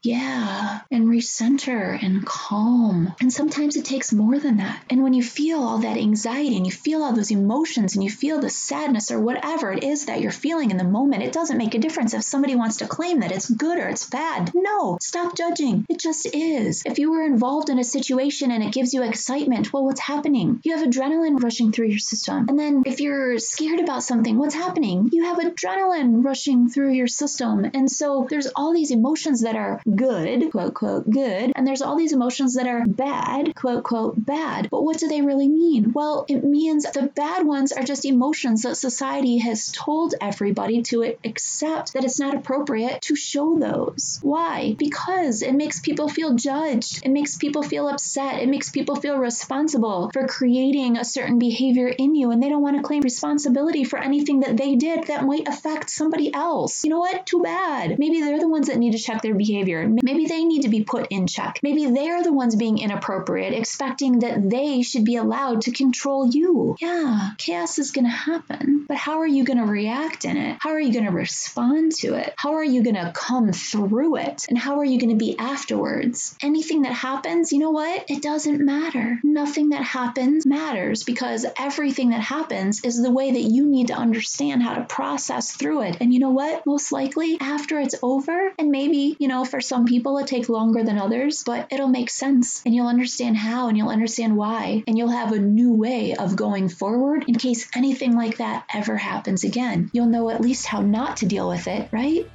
yeah, 0.07 0.83
and 0.93 1.09
recenter 1.09 2.01
and 2.01 2.25
calm. 2.25 3.13
And 3.21 3.33
sometimes 3.33 3.77
it 3.77 3.85
takes 3.85 4.13
more 4.13 4.39
than 4.39 4.59
that. 4.59 4.81
And 4.89 5.03
when 5.03 5.15
you 5.15 5.23
feel 5.23 5.59
all 5.59 5.79
that 5.79 5.97
anxiety 5.97 6.57
and 6.57 6.65
you 6.65 6.71
feel 6.71 7.03
all 7.03 7.13
those 7.13 7.33
emotions 7.33 7.97
and 7.97 8.05
you 8.05 8.11
feel 8.11 8.41
the 8.41 8.49
sadness 8.49 9.11
or 9.11 9.21
whatever 9.21 9.73
it 9.73 9.83
is 9.83 10.07
that 10.07 10.21
you're 10.21 10.31
feeling 10.31 10.71
in 10.71 10.77
the 10.77 10.85
moment, 10.85 11.25
it 11.25 11.33
doesn't 11.33 11.59
make 11.59 11.75
a 11.75 11.81
difference 11.81 12.15
if 12.15 12.23
somebody 12.23 12.55
wants 12.55 12.77
to 12.77 12.87
claim 12.87 13.21
that 13.21 13.33
it's 13.33 13.51
good 13.51 13.79
or 13.79 13.89
it's 13.89 14.09
bad. 14.09 14.53
No, 14.55 14.97
stop 15.01 15.37
judging. 15.37 15.85
It 15.89 15.99
just 15.99 16.27
is. 16.33 16.85
If 16.87 17.01
you 17.01 17.11
were 17.11 17.25
involved 17.25 17.69
in 17.69 17.81
a 17.81 17.85
situation 17.85 18.53
and 18.53 18.63
it 18.63 18.73
gives 18.73 18.95
you 18.95 19.03
excitement, 19.03 19.73
well, 19.73 19.85
what's 19.85 20.01
happening? 20.01 20.61
You 20.63 20.77
have 20.77 20.87
adrenaline 20.87 21.43
rushing 21.43 21.73
through 21.73 21.89
your 21.89 21.99
system. 21.99 22.47
And 22.49 22.57
then 22.57 22.85
if 22.87 23.01
you're 23.01 23.41
scared 23.41 23.81
about 23.81 24.05
something, 24.05 24.39
what's 24.39 24.55
happening? 24.55 25.09
You 25.11 25.25
have 25.25 25.39
adrenaline 25.39 26.25
rushing 26.25 26.69
through 26.69 26.93
your 26.93 27.09
system. 27.09 27.69
And 27.75 27.91
so 27.91 28.29
there's 28.31 28.47
all 28.55 28.73
these 28.73 28.93
emotions 28.93 29.43
that 29.43 29.57
are 29.57 29.81
good, 29.97 30.51
quote, 30.51 30.75
quote, 30.75 31.09
good, 31.09 31.53
and 31.55 31.67
there's 31.67 31.83
all 31.83 31.97
these 31.97 32.13
emotions 32.13 32.55
that 32.55 32.67
are 32.67 32.85
bad, 32.87 33.55
quote, 33.55 33.85
quote, 33.85 34.15
bad. 34.25 34.69
But 34.71 34.85
what 34.85 34.99
do 34.99 35.09
they 35.09 35.23
really 35.23 35.49
mean? 35.49 35.93
Well, 35.93 36.27
it 36.29 36.45
means 36.45 36.85
the 36.85 37.11
bad 37.15 37.47
ones 37.47 37.73
are 37.73 37.83
just 37.83 38.05
emotions 38.05 38.63
that 38.63 38.77
society 38.77 39.39
has 39.39 39.73
told 39.73 40.15
everybody 40.21 40.83
to 40.83 41.17
accept 41.25 41.95
that 41.95 42.05
it's 42.05 42.21
not 42.21 42.35
appropriate 42.35 43.03
to 43.03 43.17
show 43.17 43.59
those. 43.59 44.19
Why? 44.23 44.75
Because 44.79 45.43
it 45.43 45.55
makes 45.55 45.81
people 45.81 46.09
feel 46.09 46.35
judged. 46.35 47.05
It 47.05 47.11
makes 47.11 47.37
people 47.37 47.63
feel 47.63 47.89
upset. 47.89 48.43
It 48.43 48.49
makes 48.49 48.71
people 48.71 48.97
feel 48.97 49.19
responsible 49.19 50.11
for 50.13 50.27
creating 50.27 50.97
a 50.97 51.05
certain 51.05 51.39
behavior 51.39 51.89
in 51.89 52.15
you, 52.15 52.31
and 52.31 52.43
they 52.43 52.49
don't 52.49 52.63
want 52.63 52.77
to 52.77 52.83
claim 52.83 53.03
responsibility 53.03 53.85
for 53.85 53.99
anything 53.99 54.41
that 54.41 54.57
they 54.57 54.75
did 54.75 55.07
that 55.07 55.25
might 55.25 55.49
affect 55.49 55.91
somebody 55.91 56.33
else. 56.33 56.85
You 56.85 56.91
know 56.91 57.01
what? 57.01 57.27
Too 57.27 57.43
bad. 57.43 57.99
Maybe 57.99 58.21
they're 58.21 58.41
the 58.41 58.49
ones 58.49 58.67
that 58.69 58.79
need 58.79 58.93
to 58.93 58.99
check 58.99 59.23
their 59.23 59.35
behavior. 59.35 59.86
Maybe 59.87 60.27
they 60.27 60.45
need 60.45 60.63
to 60.63 60.69
be 60.69 60.85
put 60.85 61.09
in 61.11 61.27
check. 61.27 61.61
Maybe 61.63 61.87
they're 61.87 62.23
the 62.23 62.33
ones 62.33 62.57
being 62.57 62.79
inappropriate, 62.79 63.53
expecting 63.53 64.21
that 64.21 64.49
they 64.49 64.83
should 64.83 65.05
be 65.05 65.17
allowed 65.17 65.63
to 65.63 65.73
control 65.73 66.29
you. 66.29 66.77
Yeah, 66.81 67.31
chaos 67.39 67.79
is 67.79 67.91
going 67.93 68.05
to 68.05 68.11
happen. 68.11 68.85
But 68.89 68.97
how 68.97 69.21
are 69.21 69.27
you 69.27 69.45
going 69.45 69.59
to 69.59 69.65
react 69.65 70.25
in 70.25 70.37
it? 70.37 70.59
How 70.61 70.71
are 70.71 70.81
you 70.81 70.93
going 70.93 71.07
to 71.07 71.13
respond 71.13 71.93
to 71.97 72.15
it? 72.15 72.35
How 72.37 72.55
are 72.55 72.65
you 72.65 72.83
going 72.83 72.97
to 72.97 73.13
come 73.15 73.53
through 73.53 74.17
it? 74.17 74.47
And 74.49 74.59
how 74.59 74.79
are 74.79 74.85
you 74.85 74.99
going 74.99 75.17
to 75.17 75.25
be 75.25 75.39
afterwards? 75.39 76.37
Anything 76.43 76.83
that 76.83 76.93
happens, 76.93 77.53
you 77.53 77.59
know 77.59 77.71
what? 77.71 78.05
It 78.09 78.23
doesn't 78.23 78.65
matter. 78.65 79.19
Nothing 79.23 79.71
that 79.71 79.83
happens 79.83 80.47
matters 80.47 81.05
because 81.05 81.47
everything 81.59 82.11
that 82.11 82.21
happens 82.21 82.85
is 82.85 83.03
the 83.03 83.11
way 83.11 83.33
that 83.33 83.43
you 83.43 83.67
need 83.67 83.89
to 83.89 83.95
understand 83.95 84.63
how 84.63 84.75
to 84.75 84.85
process 84.85 85.53
through 85.53 85.83
it. 85.83 85.99
And 86.01 86.13
you 86.13 86.21
know 86.21 86.31
what? 86.31 86.67
Most 86.67 86.93
likely 86.93 87.39
after 87.41 87.81
it's 87.81 87.95
over, 88.03 88.53
and 88.59 88.71
maybe, 88.71 89.17
you 89.19 89.29
know, 89.29 89.45
for 89.45 89.61
some 89.67 89.85
people 89.85 90.19
it 90.19 90.27
takes 90.27 90.49
longer 90.49 90.83
than 90.83 90.99
others, 90.99 91.43
but 91.45 91.69
it'll 91.71 91.89
make 91.89 92.11
sense 92.11 92.63
and 92.65 92.75
you'll 92.75 92.87
understand 92.87 93.37
how 93.37 93.69
and 93.69 93.77
you'll 93.77 93.89
understand 93.89 94.37
why. 94.37 94.83
And 94.87 94.97
you'll 94.97 95.09
have 95.09 95.33
a 95.33 95.39
new 95.39 95.73
way 95.75 96.15
of 96.15 96.37
going 96.37 96.69
forward 96.69 97.25
in 97.27 97.35
case 97.35 97.69
anything 97.75 98.15
like 98.15 98.39
that 98.39 98.65
ever 98.73 98.97
happens 98.97 99.45
again. 99.45 99.91
You'll 99.93 100.07
know 100.07 100.31
at 100.31 100.41
least 100.41 100.67
how 100.67 100.81
not 100.81 101.19
to 101.19 101.27
deal 101.27 101.49
with 101.49 101.67
it, 101.67 101.89
right? 101.93 102.29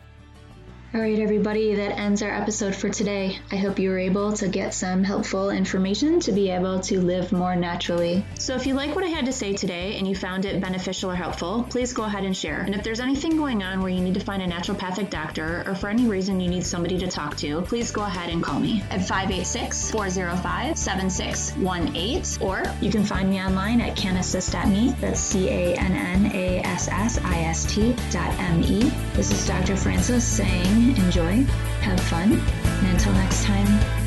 All 0.94 1.00
right, 1.00 1.20
everybody, 1.20 1.74
that 1.76 1.98
ends 1.98 2.22
our 2.22 2.30
episode 2.30 2.76
for 2.76 2.90
today. 2.90 3.40
I 3.50 3.56
hope 3.56 3.80
you 3.80 3.92
were 3.92 3.98
able 3.98 4.34
to 4.34 4.50
get 4.50 4.74
some 4.74 5.06
helpful 5.06 5.50
information 5.50 6.20
to 6.20 6.34
be 6.34 6.50
able 6.50 6.82
to 6.82 7.00
live 7.00 7.32
more 7.32 7.56
naturally. 7.56 8.26
So, 8.38 8.56
if 8.56 8.68
you 8.68 8.74
like 8.74 8.94
what 8.94 9.06
I 9.06 9.08
had 9.08 9.26
to 9.28 9.32
say 9.32 9.54
today 9.54 9.98
and 9.98 10.06
you 10.06 10.18
found 10.18 10.44
it 10.44 10.60
beneficial 10.60 11.10
or 11.10 11.16
helpful, 11.16 11.66
please 11.70 11.94
go 11.94 12.04
ahead 12.04 12.26
and 12.26 12.36
share. 12.36 12.60
And 12.60 12.76
if 12.76 12.84
there's 12.84 13.00
anything 13.00 13.38
going 13.38 13.64
on 13.64 13.80
where 13.80 13.90
you 13.90 14.02
need 14.02 14.16
to 14.16 14.20
find 14.20 14.42
a 14.42 14.48
naturopathic 14.48 15.10
doctor 15.10 15.64
or 15.66 15.76
for 15.76 15.88
any 15.88 16.08
reason 16.08 16.42
you 16.42 16.50
need 16.50 16.66
somebody 16.66 16.98
to 16.98 17.08
talk 17.08 17.38
to, 17.38 17.62
please 17.62 17.90
go 17.90 18.02
ahead 18.04 18.30
and 18.30 18.44
call 18.44 18.60
me 18.60 18.84
at 18.90 19.00
586 19.00 19.92
405 19.92 20.78
7618. 20.78 22.46
Or 22.46 22.64
you 22.82 22.92
can 22.92 23.06
find 23.06 23.30
me 23.30 23.42
online 23.42 23.80
at 23.80 23.96
cannassist.me. 23.96 24.94
That's 25.00 25.22
C 25.22 25.48
A 25.48 25.74
N 25.76 25.94
N 25.94 26.36
A 26.36 26.60
S 26.66 26.90
S 26.90 27.18
I 27.24 27.44
S 27.44 27.64
T 27.74 27.96
dot 28.10 28.38
M 28.40 28.62
E. 28.62 28.92
This 29.14 29.32
is 29.32 29.48
Dr. 29.48 29.78
Francis 29.78 30.28
saying, 30.28 30.81
enjoy, 30.90 31.44
have 31.82 32.00
fun, 32.00 32.34
and 32.34 32.88
until 32.88 33.14
next 33.14 33.44
time, 33.44 34.01